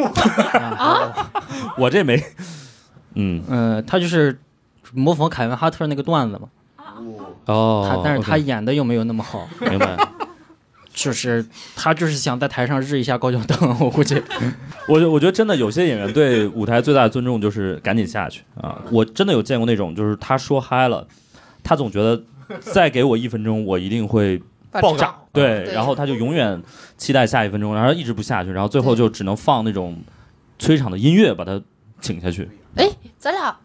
[0.54, 1.30] 啊，
[1.76, 2.22] 我这没，
[3.14, 3.42] 嗯。
[3.48, 4.38] 呃，他就是
[4.92, 6.48] 模仿凯文哈特那个段子嘛，
[7.46, 9.96] 哦他，但是他演的又没有那么好，明白。
[10.94, 14.14] 就是他就是想在台上日一下高脚凳，我估计，
[14.88, 18.80] 我觉我觉得真的有些演员对舞台最大的尊重就是赶紧下去啊！
[18.92, 21.06] 我真的有见过那种，就是他说嗨了，
[21.64, 22.22] 他总觉得
[22.60, 24.40] 再给我一分钟，我一定会
[24.70, 26.62] 爆炸，对，对然后他就永远
[26.96, 30.00] 期待下一分钟，然后一直不下去，然后最后就只能放那种
[30.58, 31.60] 催场的音乐把他
[32.00, 32.48] 请下去。
[32.76, 32.88] 哎，
[33.18, 33.56] 咱俩，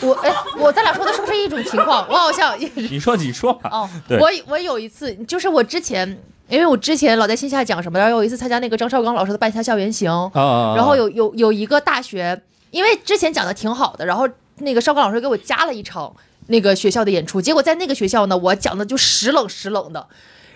[0.00, 2.08] 我哎，我咱俩说的是不是一种情况？
[2.08, 2.80] 我好像也是。
[2.82, 12.40] 你说你说吧，哦，对我我有一次，就是我之前，因为我之前老在线下讲什么，然后有一次参加那个张绍刚老师的半夏校园行，啊，然后有有有一个大学，
[12.70, 14.28] 因为之前讲的挺好的，然后
[14.58, 16.14] 那个绍刚老师给我加了一场
[16.46, 20.06] 那个学校的演出，结果在那个学校呢，我讲的就时冷时冷的。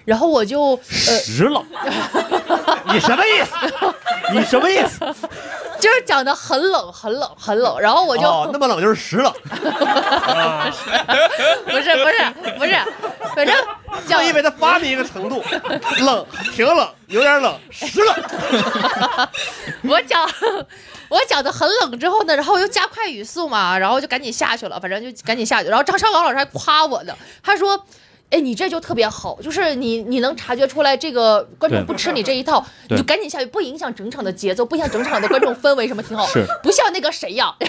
[0.07, 1.63] 然后我就呃实冷，
[2.91, 3.55] 你什么意思？
[4.33, 5.05] 你什么意思？
[5.81, 9.33] 就是讲的很冷很冷很冷，然后我就、哦，那么冷就是实冷，
[11.65, 12.77] 不是不是不是，
[13.35, 13.57] 反正
[14.07, 15.43] 就因为他发明一个程度，
[16.01, 18.15] 冷，挺冷，有点冷，实冷。
[19.89, 20.29] 我讲
[21.09, 25.69] 我讲的很冷之后呢，然后我又加快语速嘛，然后就赶紧下去了，反正就赶紧下去。
[25.69, 27.85] 然后张绍刚老师还夸我呢，他说。
[28.31, 36.27] 哎，你这就特别好，就是你你能察觉出来这个观众不吃你这一套，你就赶紧下去，不影响整场的节奏，不影响整场的观众氛围，什么挺好。
[36.29, 37.67] 是不像那个谁呀， 他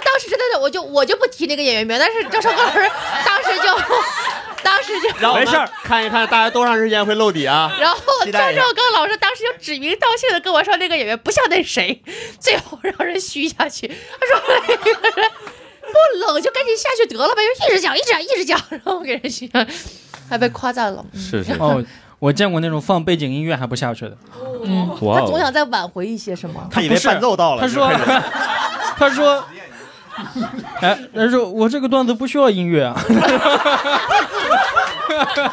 [0.00, 2.90] 当时真的，我就我就不提那个演员名，但是张绍刚老师
[3.24, 3.64] 当时就
[4.62, 7.70] 当时就没事儿看一看大家多长时间会露底啊？
[7.78, 8.00] 然后
[8.32, 12.02] 张绍刚老师当时就指名道姓的跟我说，那个演员不像那谁，
[12.40, 13.86] 最后让人虚下去。
[14.18, 15.30] 他说那个人
[15.88, 19.66] 不冷就赶紧下去得了呗，就一直讲一直讲一直讲，然后给人虚下，
[20.28, 21.04] 还被夸赞了。
[21.12, 21.82] 嗯是是，哦，
[22.18, 24.16] 我见过那种放背景音乐还不下去的。
[24.64, 26.66] 嗯，哦，他总想再挽回一些什么。
[26.70, 27.90] 他以为伴奏到了，他说
[28.98, 29.44] 他说，
[30.80, 33.00] 哎，他说我这个段子不需要音乐啊。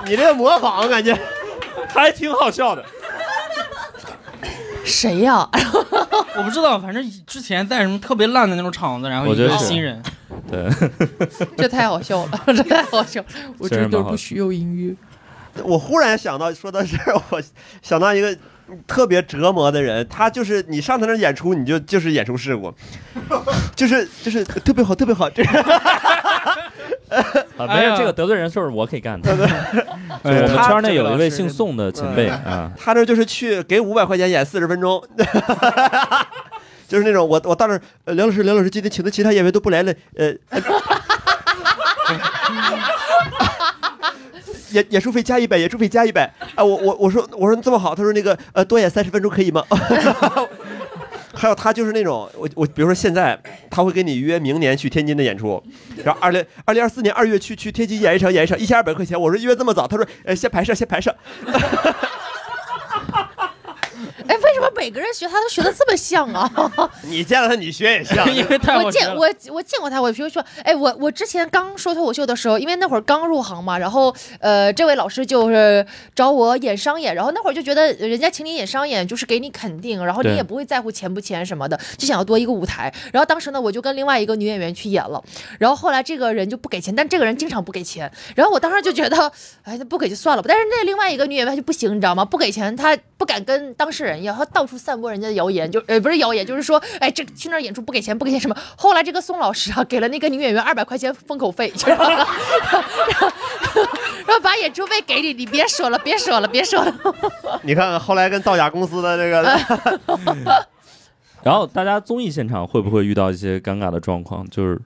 [0.05, 1.17] 你这个模仿感觉
[1.89, 2.83] 还挺好笑的。
[4.85, 5.49] 谁呀？
[6.37, 10.01] 我不知道，反正之前在什么特别烂的那种场子，然后一个我觉得是新人，
[10.49, 10.69] 对，
[11.57, 13.27] 这太好笑了， 这太好笑了。
[13.57, 14.95] 我确实蛮好这都不需要音乐。
[15.63, 17.41] 我忽然想到，说到这儿，我
[17.81, 18.37] 想到一个
[18.85, 22.73] 特别折磨的人，他就是你上他那儿演出，你就就是演出事故，
[23.75, 25.41] 就是就是特别好，特别好，这
[27.57, 29.31] 啊，没有这个得罪人事儿，我可以干的。
[29.35, 29.43] 就
[30.29, 35.01] 哎我们圈内有一位姓宋的前辈啊，他这就是去给五百块钱演四十分钟，
[36.87, 40.33] 就是那种我我到那儿，呃梁老师梁老师今天请的其他演员都不来了，呃。
[40.49, 40.61] 呃
[44.71, 46.61] 演演出费加一百，演出费加一百啊！
[46.61, 49.63] 我我我说我说这么好，他说那个呃多演三十分钟可以吗？
[51.35, 53.37] 还有他就是那种我我比如说现在
[53.69, 55.61] 他会跟你约明年去天津的演出，
[56.03, 61.15] 然后二零二零二四年二月去去天津演一场演一场一千二百块钱，我说约这么早，他说呃先排摄先排摄，
[64.27, 66.49] 哎，为什么每个人学他都学的这么像啊？
[67.03, 68.91] 你见了他你学也像， 因为太我。
[68.91, 75.85] 见我我见过他，我比如说，哎，我我之前刚说脱口秀的时候，因为那会儿刚入行嘛，然后呃，这位老师就是
[76.15, 82.93] 找我演商演，然后那会儿就觉得人家请你演商演就是给你肯定，然后你也不会在乎钱不钱什么的，就想要多一个舞台。
[83.11, 85.21] 然后当时呢，我就跟另外一个女演员去演了，
[85.59, 89.31] 然后后来这个人就不给钱，但这个人经常不给钱，然后我当时就觉得，
[89.63, 90.47] 哎，那不给就算了吧。
[90.47, 92.23] 但是那另外一个女演员她就不行，你知道吗？
[92.23, 98.55] 不给钱，她不敢跟当事人一样，她到处散播人家的谣言，就呃不是谣言，就是说，哎，这去那儿演出不给钱，不给钱什么。
[98.75, 102.07] 后来这个宋老师啊，给了那个女演员二百块钱封口费，就 是然后
[104.27, 106.93] 然后把演出费给你，你别说了，别说了，别说了。
[107.63, 109.43] 你看看后来跟造假公司的这个，
[111.43, 114.47] 然后大家综艺现场会不会遇到一些尴尬的状况？
[114.49, 114.81] 就是，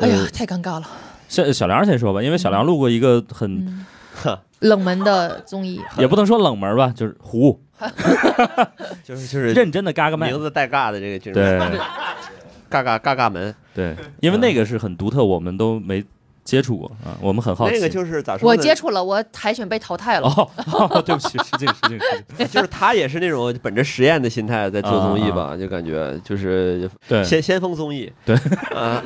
[0.00, 0.86] 哎呀呃，，太尴尬了，
[1.28, 3.84] 小小梁先说吧，因为小梁录过一个很，
[4.24, 5.80] 嗯，冷门的综艺。
[5.98, 7.60] 也不能说冷门吧，就是糊，
[9.04, 10.38] 就是就是认真的嘎嘎麦名。
[10.38, 11.78] 字带尬的这个就是对
[12.68, 16.02] 嘎嘎嘎嘎门，对，因为那个是很独特，我们都没
[16.42, 17.74] 接触过啊，我们很好奇。
[17.74, 18.58] 那个就是咋说呢？
[18.58, 20.26] 我接触了，我海选被淘汰了。
[20.26, 20.50] 哦，
[20.90, 22.48] 哦对不起，是这个，是这个，是这个。
[22.48, 28.10] 就是他也是那种本着实验的心态在做综艺吧，就感觉就是对，先先锋综艺。
[28.24, 28.34] 对，
[28.74, 29.02] 啊，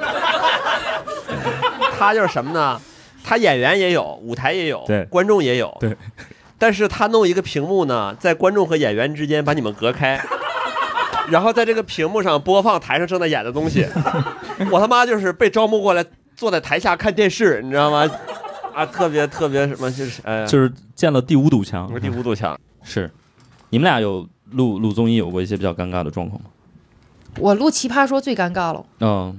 [1.98, 2.80] 他就是什么呢？
[3.24, 5.96] 他演员也有，舞台也有，对观众也有，对。
[6.58, 10.20] 但是他弄一个屏幕呢，在观众和演员之间把你们隔开，
[11.28, 13.86] 然后在这个屏幕上播放台上正在演的东西。
[14.70, 16.04] 我他妈就是被招募过来，
[16.34, 18.08] 坐在台下看电视，你知道吗？
[18.74, 22.58] 啊，特别特别什么，就是哎呀，就是建了第五堵墙第五堵墙。
[22.82, 23.10] 是，
[23.70, 26.48] 你们俩有录录综艺有过一些比较尴尬的状况吗？
[27.38, 28.84] 我录《奇葩说》最尴尬了。
[29.00, 29.38] 嗯，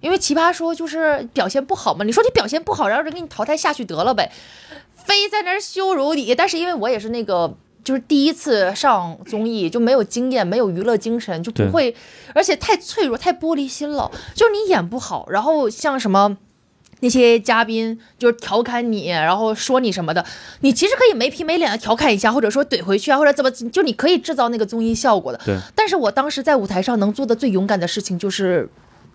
[0.00, 4.30] 因为奇葩说就是表现不好嘛，你说你表现不好，然后人给你淘汰下去得了呗，
[5.06, 6.34] 非在那儿羞辱你。
[6.34, 11.94] 但是因为我也是那个就是第一次上综艺，就没有经验，没有娱乐精神，就不会，
[12.34, 14.10] 而且太脆弱、太玻璃心了。
[14.34, 16.36] 就是你演不好，然后像什么。
[17.00, 20.24] 那些嘉宾就是调侃你，然后说你什么的，
[20.60, 25.38] 你其实可以没皮没脸的调侃一下，或者说怼回去啊，或者怎么，就你可以制造那个综艺效果的。
[25.44, 25.58] 对。
[25.74, 28.66] 但是我当时在舞台上能做的最勇敢的事情就是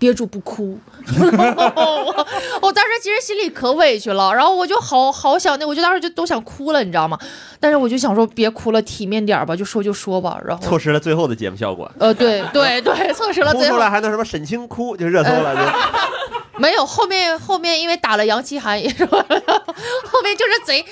[0.02, 0.80] 憋住不哭。
[1.06, 2.26] 我
[2.64, 7.16] 我当时其实心里可委屈了，然后我就好好想那，我就当时就都想哭了，你知道吗？
[7.60, 10.42] 但是我就想说别哭了，体面点儿吧，就说就说吧。
[10.44, 15.62] 然后错失了最后的节目效果，呃，对对对， 错失了最后哭出来还能什么沈清哭就热搜了，就
[16.60, 20.84] 没有后面后面因为打了杨奇涵也是吧，后面就是贼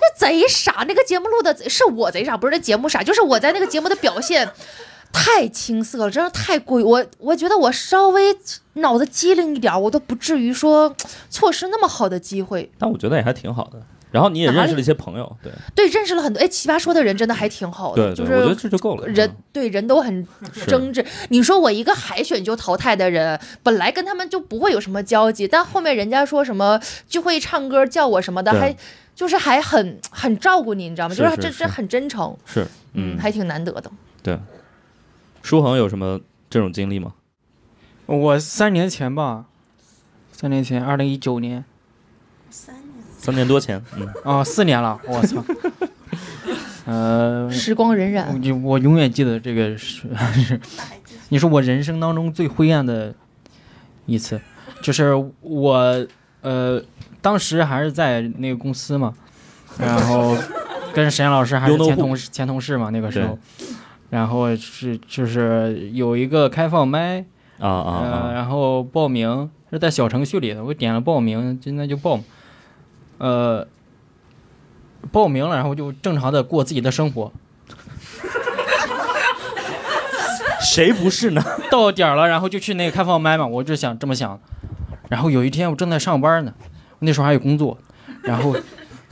[0.00, 4.48] 那贼傻，那个节目录的是我贼傻，不是那节目傻，就是我在那个节目的表现
[5.12, 8.36] 太青涩了，真的太过于我，我觉得我稍微
[8.74, 10.94] 脑子机灵一点儿，我都不至于说
[11.30, 12.70] 错失那么好的机会。
[12.78, 13.80] 但我觉得也还挺好的。
[14.10, 19.06] 然后你也认识了一些朋友，对对，认识了很多，哎，奇葩说的人真的还挺好的，对对，就是我觉得这就够了。
[19.06, 21.04] 人对人都很是争执。
[21.28, 28.74] 你说我一个海选就淘汰的人，本来跟他们就不会有什么交集，但后面人家说什么聚会唱歌叫我什么的，还
[29.14, 31.14] 就是还很很照顾你，你知道吗？
[31.14, 33.90] 是是是就是这这很真诚，是嗯，还挺难得的。
[35.42, 36.20] 舒恒有什么
[36.50, 37.14] 这种经历吗？
[38.06, 39.46] 我三年前吧，
[40.32, 41.64] 三年前，二零一九年。
[42.50, 42.84] 三年
[43.18, 45.44] 三年多前，嗯，啊，四年了，我操。
[46.86, 50.08] 呃，时光荏苒，我就我永远记得这个是。
[50.32, 50.60] 是，
[51.28, 53.14] 你说我人生当中最灰暗的
[54.06, 54.40] 一次，
[54.80, 55.12] 就是
[55.42, 56.06] 我
[56.40, 56.82] 呃
[57.20, 59.12] 当时还是在那个公司嘛，
[59.78, 60.34] 然后
[60.94, 63.38] 跟沈岩老师还是前同事前同事嘛那个时候，
[64.10, 67.24] 然后是就是有一个开放麦，
[67.58, 72.24] 啊啊然后报名是在小程序里的，我点了报名，现在就报嘛，
[73.18, 73.66] 呃，
[75.12, 77.32] 报名了，然后就正常的过自己的生活。
[80.60, 81.42] 谁不是呢？
[81.70, 84.40] 到点儿了，然后就去那个开放麦嘛，我就想这么想。
[85.08, 86.52] 然后有一天我正在上班呢，
[87.00, 87.78] 那时候还有工作，
[88.22, 88.54] 然后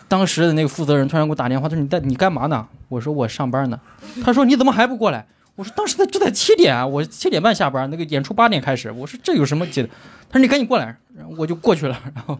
[0.08, 2.66] 当时的那个负责人突然给我打电话，他说你在你干嘛呢？
[2.88, 3.80] 我说我上班呢。
[4.22, 5.26] 他说你怎么还不过来？
[5.56, 8.90] 我说当时在就在七点，我七点半下班，那个演出八点开始。
[8.92, 9.88] 我说这有什么急的？
[10.28, 11.98] 他说你赶紧过来，然后我就过去了。
[12.14, 12.38] 然后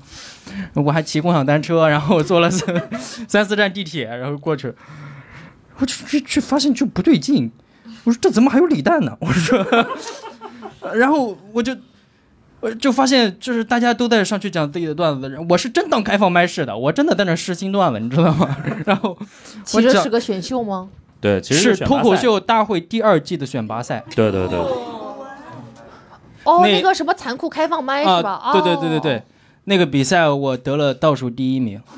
[0.75, 2.89] 我还骑共享单车，然后我坐了三
[3.27, 4.73] 三四站地铁，然后过去。
[5.79, 7.51] 我就去去发现就不对劲，
[8.05, 9.17] 我说这怎么还有李诞呢？
[9.21, 9.67] 我说，
[10.95, 11.77] 然后我就。
[12.67, 18.57] 我就发现，就是大家都在上去讲自己的段子，我是真当开放麦似的，我真的在那试新段子，你知道吗？
[18.85, 19.17] 然后
[19.65, 20.89] 其实是个选秀吗？
[21.21, 24.59] 对，其实是脱口秀大会第二季的选拔赛对对对，
[26.43, 28.33] 哦，那那个什么残酷开放麦是吧？
[28.43, 29.23] 啊，对对对对哦对，
[29.65, 31.81] 那个比赛我得了倒数第一名。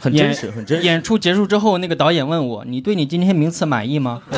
[0.00, 0.84] 很真实，很真实。
[0.84, 4.20] 演出结束之后，那个导演问我：“你对你今天名次满意吗？”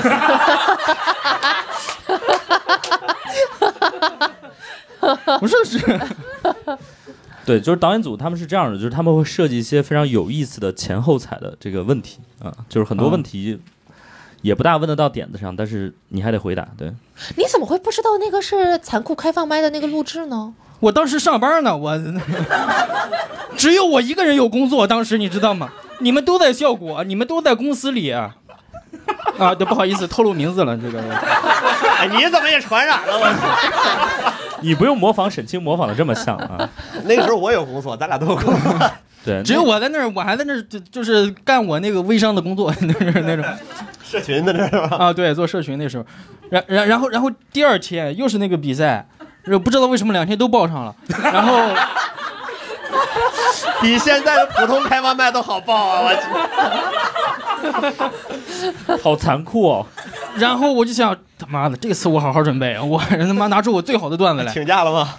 [5.41, 5.79] 我说是，
[7.45, 13.61] 对，就是导演组他们是这样的，就是他们会设计一些非常有意思的前后彩的这个问题啊，就是很多啊问题
[14.43, 16.67] 也不大问得到点子上，但是你还得回答。
[16.77, 16.93] 对，
[17.37, 20.55] 你怎么会不知道那个是残酷开放麦的那个录制呢？
[20.81, 21.99] 我当时上班呢，我
[23.57, 24.87] 只有我一个人有工作。
[24.87, 25.73] 当时你知道吗？
[26.01, 28.37] 你们都在效果，你们都在公司里啊。
[29.39, 31.03] 啊，对，不好意思，透露名字了，这个。
[31.99, 34.33] 哎，你怎么也传染了我？
[34.61, 36.69] 你不用模仿沈清模仿的这么像啊。
[37.05, 38.91] 那个时候我有工作，咱俩都有工作。
[39.25, 43.45] 对，只有我在那儿，我还在那儿就就是干我那个微商的工作， 那是那种
[44.05, 44.97] 社群的那是吧？
[44.99, 46.05] 啊，对，做社群那时候，
[46.49, 49.07] 然然然后然后第二天又是那个比赛，
[49.65, 50.95] 不知道为什么两天都报上了，
[51.25, 51.59] 然后
[53.81, 56.01] 比现在的普通开外卖都好报啊！
[56.03, 56.15] 我
[59.03, 59.87] 好残酷哦。
[60.37, 65.15] 然后我就想，他妈的，这次我好好准备，我 他妈拿出我最好的段子来， 请假了吗？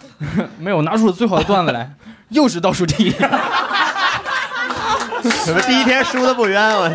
[0.59, 1.91] 没有拿出我最好的段子来，
[2.29, 3.11] 又是倒数第一，
[5.43, 6.61] 怎么第一天输的不冤？
[6.75, 6.91] 我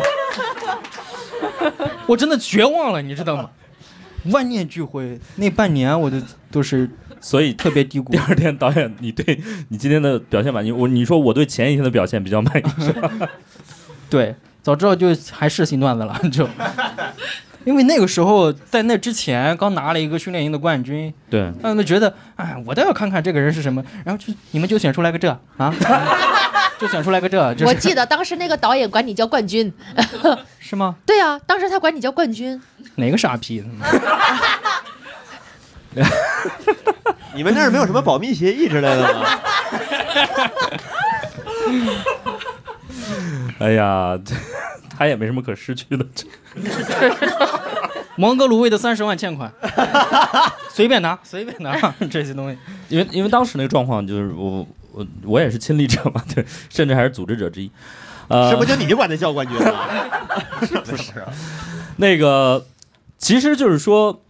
[2.07, 3.49] 我真的绝望了，你知道吗？
[4.31, 6.17] 万念俱灰，那半年我都
[6.49, 6.89] 都是
[7.19, 8.17] 所以特别低谷第。
[8.17, 9.37] 二天导演，你对
[9.67, 10.71] 你今天的表现满意？
[10.71, 13.11] 我你说我对前一天的表现比较满意，是吧？
[14.09, 16.49] 对，早知道就还是新段子了， 就。
[17.65, 25.73] 因为那个时候在那之前刚拿了一个训练营的冠军，对，让他们觉得，哎，我倒要看看这个人是什么，然后就你们就选出来个这啊，
[26.77, 29.71] 就选出来个这，这我记得当时那个导演管你叫冠军，
[30.59, 30.95] 是吗？
[31.05, 32.61] 对啊、当时他管你叫冠军。
[32.95, 33.63] 哪个傻逼？
[37.33, 39.39] 你们那儿没有什么保密协议之类的吗？
[43.59, 44.35] 哎呀，这
[44.97, 46.05] 他也没什么可失去的。
[46.13, 46.25] 这
[48.15, 49.51] 蒙哥芦苇的三十万欠款，
[50.69, 51.75] 随便拿，随便拿
[52.11, 52.57] 这些东西。
[52.89, 57.71] 因为因为当时那个状况就是我我我也是亲历者嘛，对，甚至还是组织者之一。
[58.27, 60.23] 呃，是不就你管他叫冠军了？
[60.59, 61.11] 不是
[61.97, 62.65] 那个，
[63.17, 64.22] 其实就是说，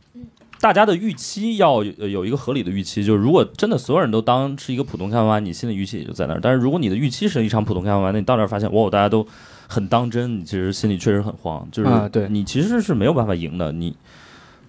[0.63, 3.03] 大家的预期要有有一个合理的预期。
[3.03, 6.39] 就是如果真的所有人都当是一个普通开放麦，你心里预期也就在那儿。
[6.41, 9.27] 但是如果你的预期是一场普通开放麦，那你到那儿发现，哇，大家都
[9.67, 11.67] 很当真，你其实心里确实很慌。
[11.69, 13.93] 就是啊对你其实是没有办法赢的，你。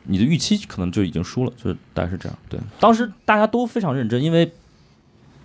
[0.06, 2.38] 你的预期可能就已经输了，就是大概是这样。
[2.50, 4.52] 对，当时大家都非常认真，因为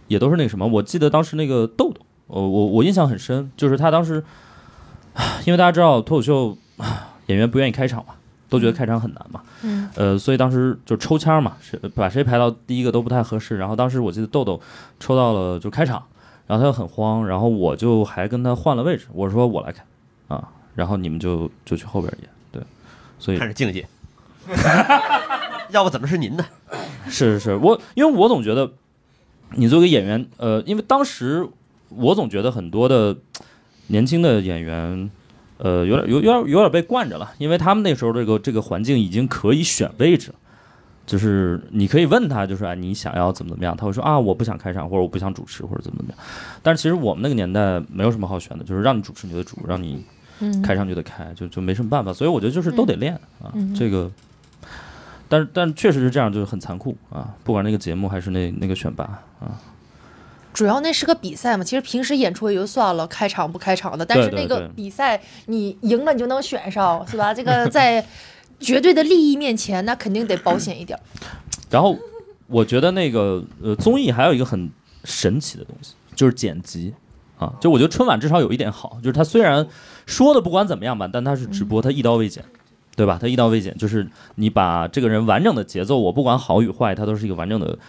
[0.10, 4.22] 也都是那个什么，我记得当时那个豆豆，我我我印象很深，就是他当时，
[5.46, 6.58] 因为大家知道脱口秀
[7.28, 8.16] 演员不愿意开场嘛，
[8.50, 13.58] 都觉得开场很难嘛，嗯呃，所以当时就抽签嘛，是把谁排到第一个都不太合适。
[13.58, 14.60] 然后当时我记得豆豆
[15.00, 16.04] 抽到了就开场，
[16.48, 19.84] 然后他又很慌，然后我就还跟他换了位置，我说我来开
[20.28, 22.62] 啊，然后你们就就去后边演，对，
[23.20, 23.88] 所以看着境界。
[25.70, 26.44] 要不怎么是您呢？
[27.06, 28.72] 是是是，我因为我总觉得，
[29.52, 31.48] 你作为演员，呃，因为当时
[31.90, 33.16] 我总觉得很多的
[33.88, 35.12] 年轻的演员，
[35.60, 40.34] 呃，有点有有点有点被惯着了，因为他们那时候这个这个环境已经可以选位置，
[41.06, 46.20] 就是你可以问他，就是啊，你想要怎么怎么样，他会说啊，我不想开场，或者我不想主持，或者怎么怎么样。
[46.64, 50.04] 但是其实我们那个年代没有什么好选的，就是让你主持你就得主，让你
[50.40, 52.12] 嗯，开场就得开，就就没什么办法。
[52.14, 54.10] 所以我觉得就是都得练啊，嗯这个。
[55.32, 57.36] 但是但确实是这样，就是很残酷啊！
[57.44, 59.04] 不管那个节目还是那那个选拔
[59.40, 59.62] 啊，
[60.60, 67.34] 主要那是个比赛嘛，其实平时演出也就算了，开场不开场的，但是那个比赛你赢了你就能选上，是吧？
[67.34, 68.06] 这个在
[68.60, 71.02] 绝对的利益面前，那肯定得保险一点儿。
[71.72, 71.98] 然后
[72.48, 74.70] 我觉得那个呃综艺还有一个很
[75.06, 76.94] 神奇的东西，就是剪辑
[77.38, 77.54] 啊。
[77.62, 79.66] 就我觉得春晚至少有一点好，就是它虽然
[80.06, 82.44] 说的不管怎么样吧，但它是直播，它一刀未剪，
[82.98, 83.18] 对吧？
[83.18, 84.06] 它一刀未剪，就是
[84.36, 87.80] 你把这个人完整的节奏，我不管好与坏，它都是一个完整的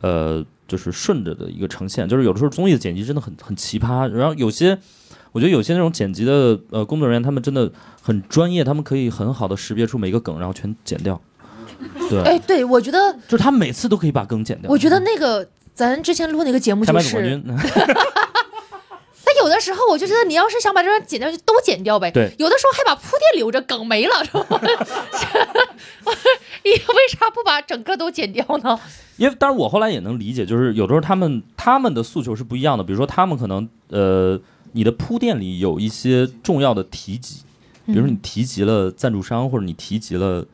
[0.00, 2.08] 呃，就是顺着的一个呈现。
[2.08, 4.78] 就是有的时候综艺的剪辑真的很很奇葩，然后有些。
[5.34, 7.72] 我觉得有些那种剪辑的呃工作人员，他们真的
[8.02, 11.18] 很专业，他们可以很好的识别出每个梗，然后全剪掉。
[12.10, 14.70] 对， 哎，对，我觉得，就是他每次都可以把梗剪掉。
[14.70, 17.42] 我觉得那个咱之前录那个节目开就是，
[19.42, 22.10] 有的时候我就觉得你要是想把这段剪掉，就都剪掉呗。
[22.10, 24.46] 对有的时候还把铺垫留着，梗没了，是吧？
[26.64, 28.78] 你为啥不把整个都剪掉呢？
[29.16, 34.40] 因为当然我后来也能理解，就是有时候他们他们的诉求是不一样的，比如说他们可能呃，
[34.72, 37.42] 你的铺垫里有一些重要的提及，
[37.86, 40.44] 比如说你提及了赞助商，或者你提及了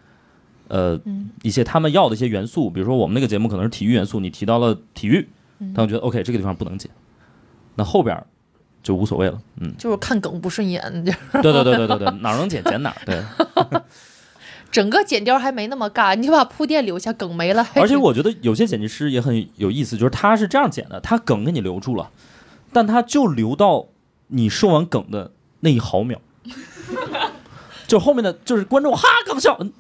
[0.69, 5.29] 呃嗯一些他们要的一些元素，比如说我们那个节目可能是体育元素，你提到了体育，
[5.61, 6.91] 嗯他们觉得 OK 这个地方不能剪，
[7.77, 8.27] 那后边儿
[8.83, 13.23] 就无所谓了，嗯，就是看梗不顺眼，就是对对对对对 对，哪儿能剪剪哪儿，对。
[14.71, 17.65] 整个剪掉还没那么尬，你就把铺垫留下，梗没了。
[17.65, 22.11] 还而且我觉得有些剪辑师也很有意思，就是他是这样剪的，他梗给你留住了，
[22.71, 23.87] 但他就留到
[24.27, 26.21] 你说完梗的那一毫秒，
[27.89, 29.73] 就后面的就是观众哈梗笑，嗯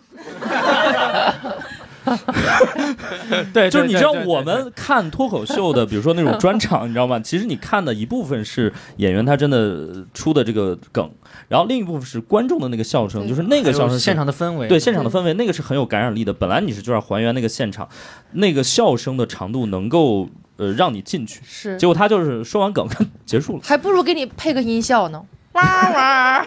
[3.53, 7.19] 对，就是你知道我们看脱口秀的，比如说那种专场，你知道吗？
[7.21, 11.11] 其实你看的一部分是演员他真的出的这个梗，
[11.49, 16.33] 然后另一部分是观众的那个笑声，就是那个笑声现场的氛围，对现场的氛围，那个是很有感染力的。
[16.33, 17.89] 本来你是就要还原那个现场，
[18.33, 22.89] 那个笑声的长度能够呃让你进去，是结果他就是说完梗
[23.27, 23.61] 结束了。
[23.65, 25.25] 还不如给你配个音效呢。
[25.53, 26.47] 哇哇，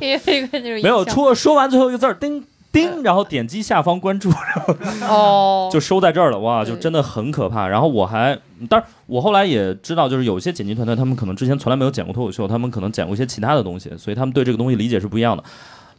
[0.00, 2.42] 因为配个那种音没有，效除了说完最后一个字儿叮
[2.76, 4.30] 叮，然后点击下方关注，
[5.08, 6.38] 哦，就收在这儿了。
[6.38, 7.66] 哇，就真的很可怕。
[7.66, 8.38] 然后我还，
[8.68, 15.42] 当然我后来也知道，就是有些剪辑团队，他们可能之前从来没有剪过脱口秀，他们可能剪过一些其他的东西，所以他们对这个东西理解是不一样的。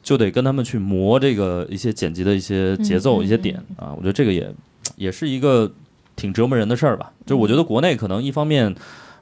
[0.03, 4.49] 就得跟他们去磨这个一些剪辑的一些节奏、一些点啊，我觉得这个也
[4.95, 5.69] 也是一个
[6.15, 7.11] 挺折磨人的事儿吧。
[7.25, 8.73] 就我觉得国内可能一方面，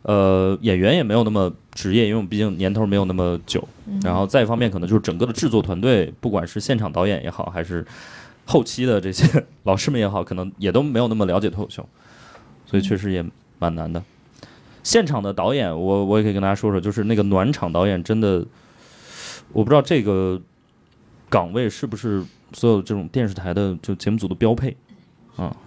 [0.07, 3.67] 呃，演员也没有那么职业，因为我们毕竟年头没有那么久。
[3.87, 7.83] 嗯然后再一方面，可能就是整个的制作团队，不管是现场导演也好，还是
[8.45, 11.89] 后期的这些老师们也好，可能也都没有那么了解脱口秀，
[12.67, 13.25] 所以确实也
[13.57, 14.03] 蛮难的。
[14.83, 18.45] 现场的导演，我我也可以跟大家说说，就是那个暖场导演，真的，
[19.53, 20.39] 我不知道这个
[21.29, 22.23] 岗位是不是
[22.53, 24.77] 所有这种电视台的就节目组的标配
[25.35, 25.57] 啊？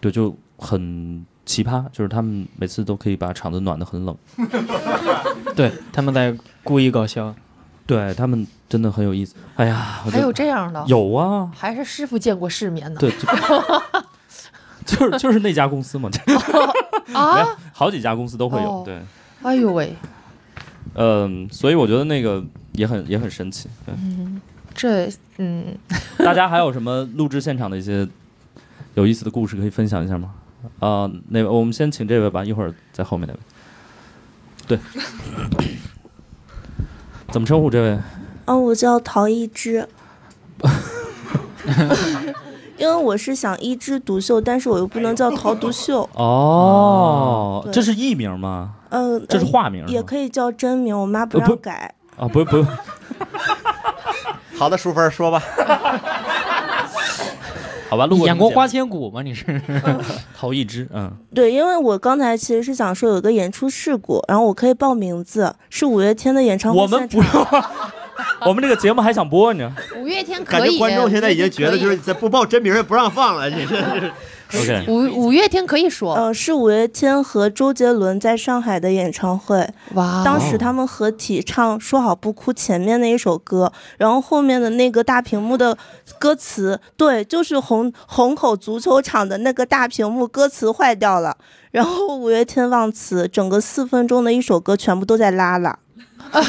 [0.00, 4.16] 对，就很奇葩，就是他们每次都可以把场子暖得很冷。
[5.54, 7.34] 对，他们在故意搞笑。
[7.86, 9.34] 对他们真的很有意思。
[9.56, 9.76] 哎呀，
[10.10, 12.98] 还有这样的，有啊，还是师傅见过世面呢。
[12.98, 13.10] 对，
[14.86, 16.08] 就 就是就是那家公司嘛，
[17.06, 18.70] 没啊，好几家公司都会有。
[18.70, 19.02] 哦对，
[19.42, 19.94] 哎呦喂，
[20.94, 22.42] 嗯，所以我觉得那个
[22.72, 23.68] 也很也很神奇。
[23.84, 23.94] 对，
[24.74, 25.76] 这嗯，
[26.16, 28.08] 大家还有什么录制现场的一些
[28.94, 30.30] 有意思的故事可以分享一下吗？
[30.78, 33.40] 啊、那位我们先请这位吧，一会儿在后面那位。
[34.66, 34.78] 对，
[37.30, 37.98] 怎么称呼这位？
[38.46, 39.86] 哦，我叫陶一枝，
[42.76, 48.74] 因为我是想一枝独秀，但是我又不能叫陶独秀，哦，这是艺名吗？
[48.90, 49.86] 嗯、这是呃化名？
[49.88, 51.94] 也可以叫真名，我妈不让改。
[52.16, 52.64] 啊，不不，
[54.56, 55.42] 好的，淑芬说吧。
[57.88, 59.22] 好吧，路过演过《花千千骨》吗？
[59.22, 59.44] 你是？
[60.36, 67.06] 陶艺之，嗯，对，因为我刚才其实是想说有个演出事故，然后我可以报名字，是五月天的演唱会我们。
[67.08, 67.46] 不用，
[68.46, 69.72] 我们这个节目还想播呢。
[69.96, 74.12] 五月天可以，感觉观众现在已经觉得就是在不报真名也不让放了，这是。
[74.60, 85.76] OK，五五月天可以说，呃，是五月天和周杰伦在上海的演唱会，哇，当时他们合体唱《说好不哭》前面那一首歌，然后后面的那个大屏幕的
[86.18, 91.36] 歌词，对，就是虹虹口足球场的那个大屏幕歌词坏掉了，
[91.70, 95.78] 然后五月天忘词，整个四分钟的一首歌全部都在拉拉，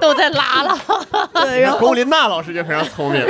[0.00, 0.78] 都在拉了，
[1.34, 3.24] 对，然后龚琳娜老师就非常聪明，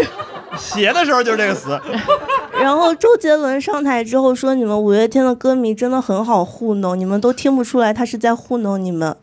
[0.56, 1.80] 写的时候就是这个词。
[2.60, 9.16] 然后周杰伦上台之后说：“你们五月天的歌迷真的很好糊弄，你们都听不出来他是在糊弄你们。”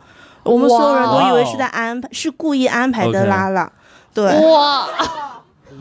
[0.44, 3.70] 我们所有人都以为是在安排，是故意安排的拉拉。
[4.14, 4.88] 对，哇。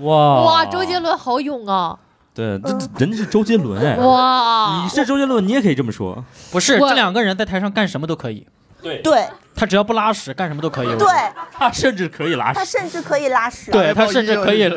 [0.00, 0.40] 哇。
[0.42, 1.96] 哇，周杰伦好勇啊，
[2.34, 4.82] 对，这这人家是周杰伦哎，哇。
[4.82, 6.24] 你，是周杰伦，你也可以这么说。
[6.50, 8.46] 不是，这两个人在台上干什么都可以，
[8.82, 10.88] 对，对他只要不拉屎，干什么都可以。
[10.96, 11.08] 对，
[11.52, 12.58] 他甚至可以拉屎。
[12.58, 13.70] 他甚至可以拉屎。
[13.70, 14.70] 对他甚至可以，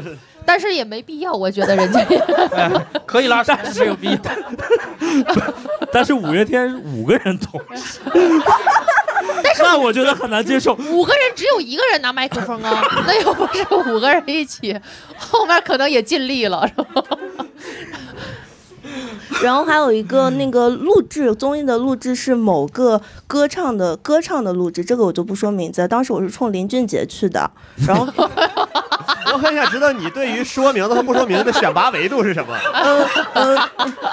[0.45, 1.99] 但是也没必要，我觉得人家
[2.55, 2.71] 哎，
[3.05, 4.17] 可以拉屎，但是没有必要。
[5.91, 7.99] 但是 五月天五个人同时，
[9.59, 10.73] 那我觉得很难接受。
[10.75, 14.79] 五个人只有一个人拿麦克风啊，那又不是五个人一起，
[15.17, 17.03] 后面可能也尽力了，是吧？
[19.43, 25.87] 然后还有一个那个录制综艺的录制是某个歌唱的歌唱的录制，这个我就不说名字。
[25.87, 27.49] 当时我是冲林俊杰去的，
[27.87, 28.07] 然后
[29.33, 32.55] 我很想知道你对于说名字和不说名字的选拔维度是什么？
[32.73, 33.57] 呃 呃，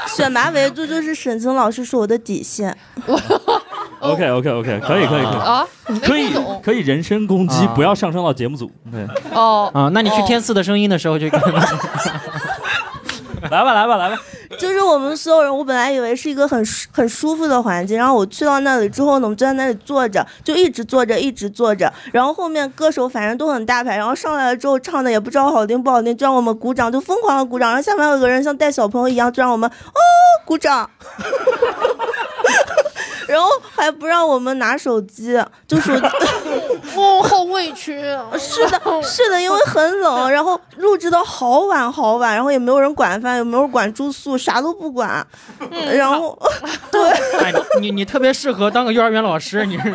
[0.09, 2.77] 选拔维度就是沈清老师是我的底线。
[4.01, 8.71] OK OK OK，可以可以可以啊，以可以可以人身攻击，啊不要上升到节目组。
[8.93, 11.41] 对，哦，啊，那你去哦天赐的声音的时候就跟
[13.51, 14.19] 来吧来吧来吧，
[14.59, 21.93] 就是我们所有人，我本来以为是一个很很舒服的环境，然后我去到那里之后呢，我们就在那里坐着，就一直坐着，一直坐着。
[22.13, 27.69] 然后后面歌手反正都很大牌，然后上来了之后唱的也不知道好听不好听，就让我们鼓掌，就疯狂的鼓掌。
[27.69, 30.01] 然后下面有个人像带小朋友一样，就让我们哦
[30.45, 30.89] 鼓掌。
[33.35, 35.37] 然后还不让我们拿手机，
[35.67, 36.07] 就手机
[36.97, 38.27] 哦，好委屈啊！
[38.39, 45.27] 是的，是的，因为很冷， 然后录制到好晚好晚，然后也没有人管饭，也没有人管住宿，啥都不管。
[45.93, 46.39] 然后，
[46.93, 49.93] 对，哎，你你特别适合当个幼儿园老师，你是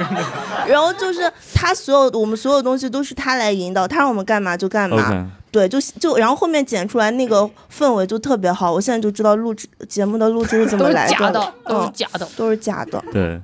[0.67, 5.25] 然后就是他所有我们所有东西都是他来引导，他让我们干嘛就干嘛。
[5.51, 12.27] 对，就就然后后面剪出来那个氛围就特别好，我现在就知道录制节目的录制是怎都是么来假的，都是嗯，假的。
[12.37, 13.03] 都是假的。
[13.11, 13.41] 对，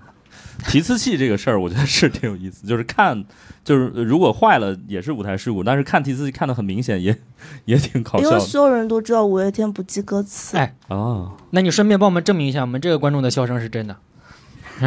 [0.68, 2.68] 提词器这个事儿，我觉得是挺有意思。
[2.68, 3.24] 就是看，
[3.64, 7.18] 就是如果坏了也是舞台事故，但是看提词器看的很明显，也
[7.66, 10.58] 也挺搞笑的因为所有人都知道五月天不记歌词。
[10.58, 11.32] 哎哦。
[11.50, 13.96] 那你顺便帮我们证明一下，我们这个观众的笑声是真的。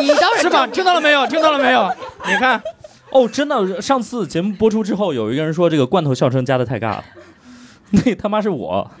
[0.00, 0.66] 你当然是吧？
[0.66, 1.26] 听到了没有？
[1.26, 1.90] 听到了没有？
[2.26, 2.62] 你看，
[3.10, 7.04] 哦，真的，上次节目播出之后，有一个人说这个罐头笑声加的太尬了，
[7.90, 8.90] 那他妈是我。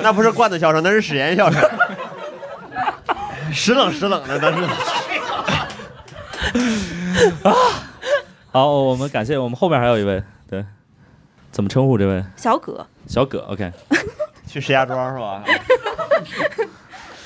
[0.00, 1.62] 那不是罐子笑声，那是史岩笑声，
[3.50, 4.64] 时冷时冷的，那是。
[7.48, 7.54] 啊
[8.52, 10.64] 好，我们感谢我们后面还有一位，对，
[11.50, 12.22] 怎么称呼这位？
[12.36, 13.72] 小葛，小葛，OK，
[14.46, 15.42] 去石家庄是吧？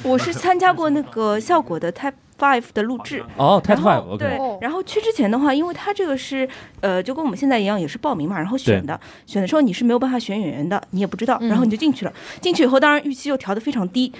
[0.04, 3.24] 我是参加过那个效果的 Type Five 的录制。
[3.36, 6.48] 哦然后 Five，OK，、对哦，然后去之前的话，因为他这个是
[6.80, 12.12] 呃，就跟我们现在一样，也是报名嘛，然后选的，选的时候你是没有办法选演员的，你也不知道，嗯然后你就进去了。
[12.40, 14.12] 进去以后，当然预期又调的非常低，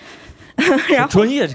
[0.89, 1.47] 然后专业，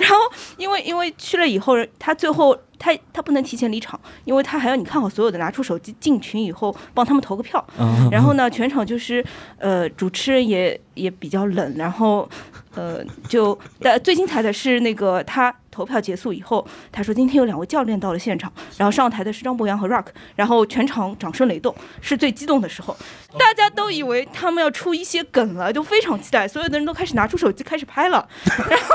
[0.00, 0.16] 然后
[0.56, 7.64] 因为因为去了以后，他最后他他不能提前离场，因为他还要你看好所有的，拿出手机进群以后帮他们投个票。
[7.78, 9.24] 嗯然后呢，全场就是
[9.58, 12.28] 呃，主持人也也比较冷，然后
[12.74, 22.96] 呃，就但最精彩的是那个他投票结束以后，他说今天有两位教练到了现场，然后上台的是张博洋和 Rock，然后全场掌声雷动，是最激动的时候，
[23.38, 28.26] 大家都以为他们要出一些梗了，就非常期待，所有的人都开始拿出手机开始拍了，
[28.70, 28.94] 然 后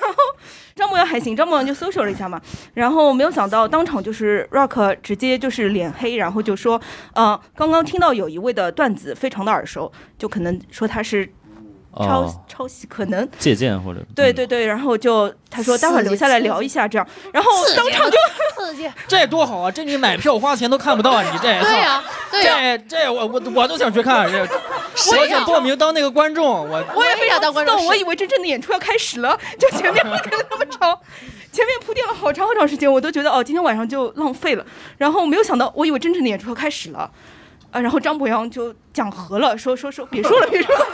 [0.00, 0.16] 然后。
[0.76, 2.40] 张博洋还行，张博洋就搜索了一下嘛，
[2.72, 6.80] 然后没有想到当场就是 Rock 直接就是脸黑，然后就说，
[7.12, 11.30] 呃，刚刚听到有一位的段子非常的耳熟，就可能说他是
[11.96, 18.16] 抄、哦，抄袭，可能借鉴或者对对对，然后就他说待会儿留下来聊一下这样，然后当场就
[18.56, 19.70] 刺激，这多好啊！
[19.70, 21.22] 这你买票花钱都看不到啊！
[21.22, 24.30] 你这对呀、对呀、 这这我我我都想去看。
[24.30, 24.38] 这
[25.18, 30.96] 我想报名当那个观众，我我也非常激动，当观众是我以为真正的演出要开始了，就前面铺垫了那么长，
[31.50, 34.64] 前面铺垫了好长好长时间，我都觉得哦，今天晚上就浪费了。
[34.98, 37.10] 然后没有想到，我以为真正的演出要开始了，
[37.70, 40.86] 啊，然后张博洋就讲和了，说说说，别说了，别说了。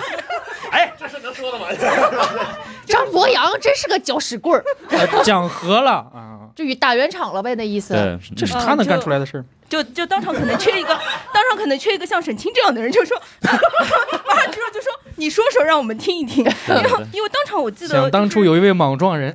[2.86, 7.94] 张博洋真是个搅屎棍儿，呃讲和了啊，就与打圆场了呗，那意思。
[7.94, 9.44] 对，这是他能干出来的事儿。
[9.68, 10.88] 就就当场可能缺一个，
[11.34, 13.50] 当场可能缺一个像沈清这样的人，就说，马
[14.40, 19.34] 上就说就说你说说让我们听一听，因为因为当场我记得、想当初有一位莽撞人，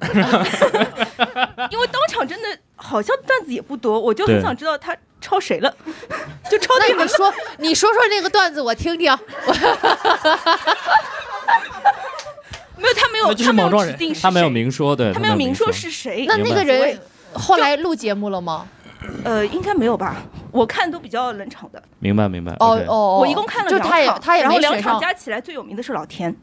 [1.69, 2.47] 因为当场真的
[2.77, 5.73] 好像段子也不多，我就很想知道他抄谁了，
[6.49, 7.09] 就抄那对了你。
[7.09, 9.15] 说，你说说那个段子我听听。
[12.77, 16.25] 没有，他没有，就是他没有莽撞人指定是他没有谁，明说，对他没有明明说是谁。
[16.27, 16.99] 那那个人
[17.33, 18.67] 后来录节目了吗？
[19.23, 20.17] 呃，应该没有吧？
[20.51, 21.81] 我看都比较冷场的。
[21.99, 22.51] 明白明白。
[22.59, 24.81] 哦哦，我一共看了两场，他也他也然后两。
[24.81, 26.35] 场加起来最有名的是老田。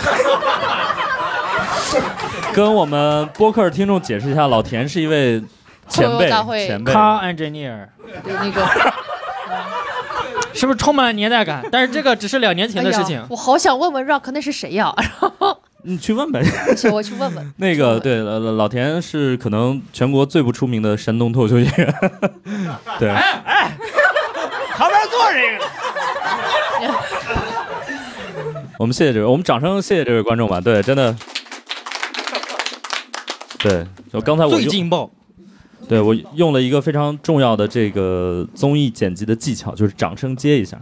[2.55, 5.43] 跟我们播客听众解释一下，老田是一位
[5.93, 6.93] 前辈大会前辈。
[6.93, 7.87] car engineer
[8.25, 8.67] 对那个
[10.55, 11.63] 是不是充满了年代感？
[11.71, 13.27] 但是这个只是两年前的事情哎。
[13.31, 14.95] 我好想问问 Rock 那是谁呀？
[15.85, 16.45] 你去问呗。
[16.77, 17.53] 行我去问问。
[17.59, 21.95] 那个对，老老田是可能全国最不出名的山东脱口秀演员。
[22.99, 23.09] 对，
[24.75, 25.65] 旁边坐着一个。
[28.79, 30.61] 我们谢谢这位，我们掌声谢谢这位观众吧。
[30.61, 31.17] 对，真的，
[33.59, 35.11] 对，就刚才我用最劲爆，
[35.89, 40.81] 对我用了一个非常重要的这个综艺剪辑的技巧，就是掌声接一下。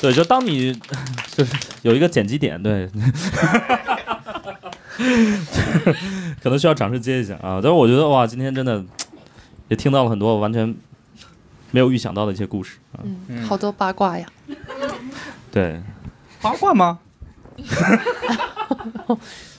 [0.00, 0.72] 对，就当你
[1.34, 2.88] 就是有一个剪辑点，对，
[6.42, 7.60] 可能需要掌声接一下啊。
[7.62, 8.84] 但是我觉得哇，今天真的
[9.68, 10.74] 也听到了很多完全
[11.70, 13.00] 没有预想到的一些故事啊。
[13.28, 14.26] 嗯，好多八卦呀。
[15.50, 15.80] 对，
[16.42, 16.98] 八卦吗？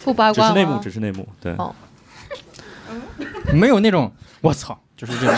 [0.04, 0.44] 不八卦？
[0.44, 1.28] 只是内幕，只是内幕。
[1.42, 1.74] 对，哦
[3.54, 5.36] 没有那种我操，就是这种，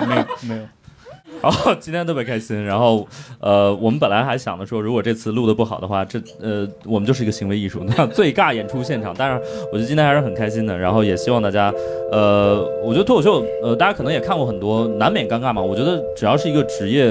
[0.00, 0.62] 没没有没有。
[1.40, 3.06] 然后今天特别开心，然后
[3.40, 9.14] 呃，我们本来还想着说，如果这次录的不好的话，这呃，我们就是一个行为艺术，那最尬演出现场。
[9.16, 9.40] 但是
[9.72, 11.72] 我觉得今天还是很开心的，然后也希望大家，
[12.12, 15.62] 呃，我觉得脱口秀，呃，大家可能也看过很多，难免尴尬嘛。
[15.62, 17.10] 我觉得只要是一个职业，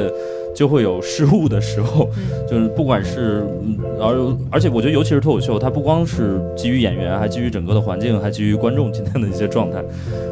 [0.56, 2.10] 就会有失误的时候，
[2.50, 9.84] 就是不管是，嗯而而且我觉得尤其是脱口秀，它不光是基于演员，还基于整个的环境，还基于观众今天的一些状态。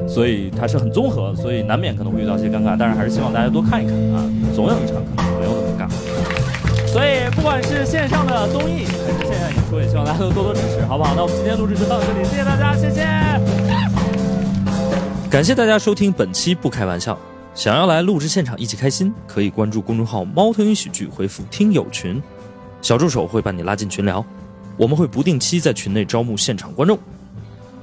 [0.07, 4.23] 所以它是很综合，所以难免可能会遇到一些尴尬，但是还是希望大家多看一看啊，
[4.55, 5.87] 总有一场可能没有那么尬。
[6.87, 11.13] 所以不管是线上的综艺还是线下演出，也希望大家都多多支持，好不好？
[11.15, 13.05] 那我们今天录制就到这里，谢谢大家，谢谢。
[15.29, 17.19] 感谢大家收听本期不开玩笑。
[17.57, 22.21] 想要来录制现场一起开心，可以关注公众号“猫头鹰喜剧”，回复“听友群”，
[22.83, 24.23] 小助手会把你拉进群聊。
[24.77, 26.99] 我们会不定期在群内招募现场观众。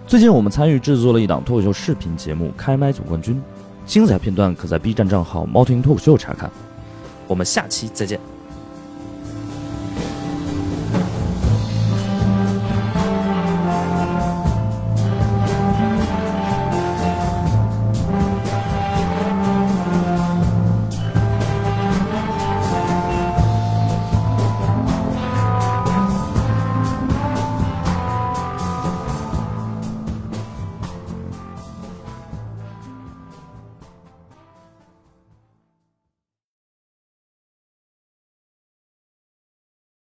[0.07, 3.35] 最近我们参与制作了一档脱口秀视频节目《开麦总冠军》，
[3.85, 6.49] 精彩片段可在 B 站账号“猫头鹰脱口秀”查看。
[7.27, 8.34] 我们下期再见。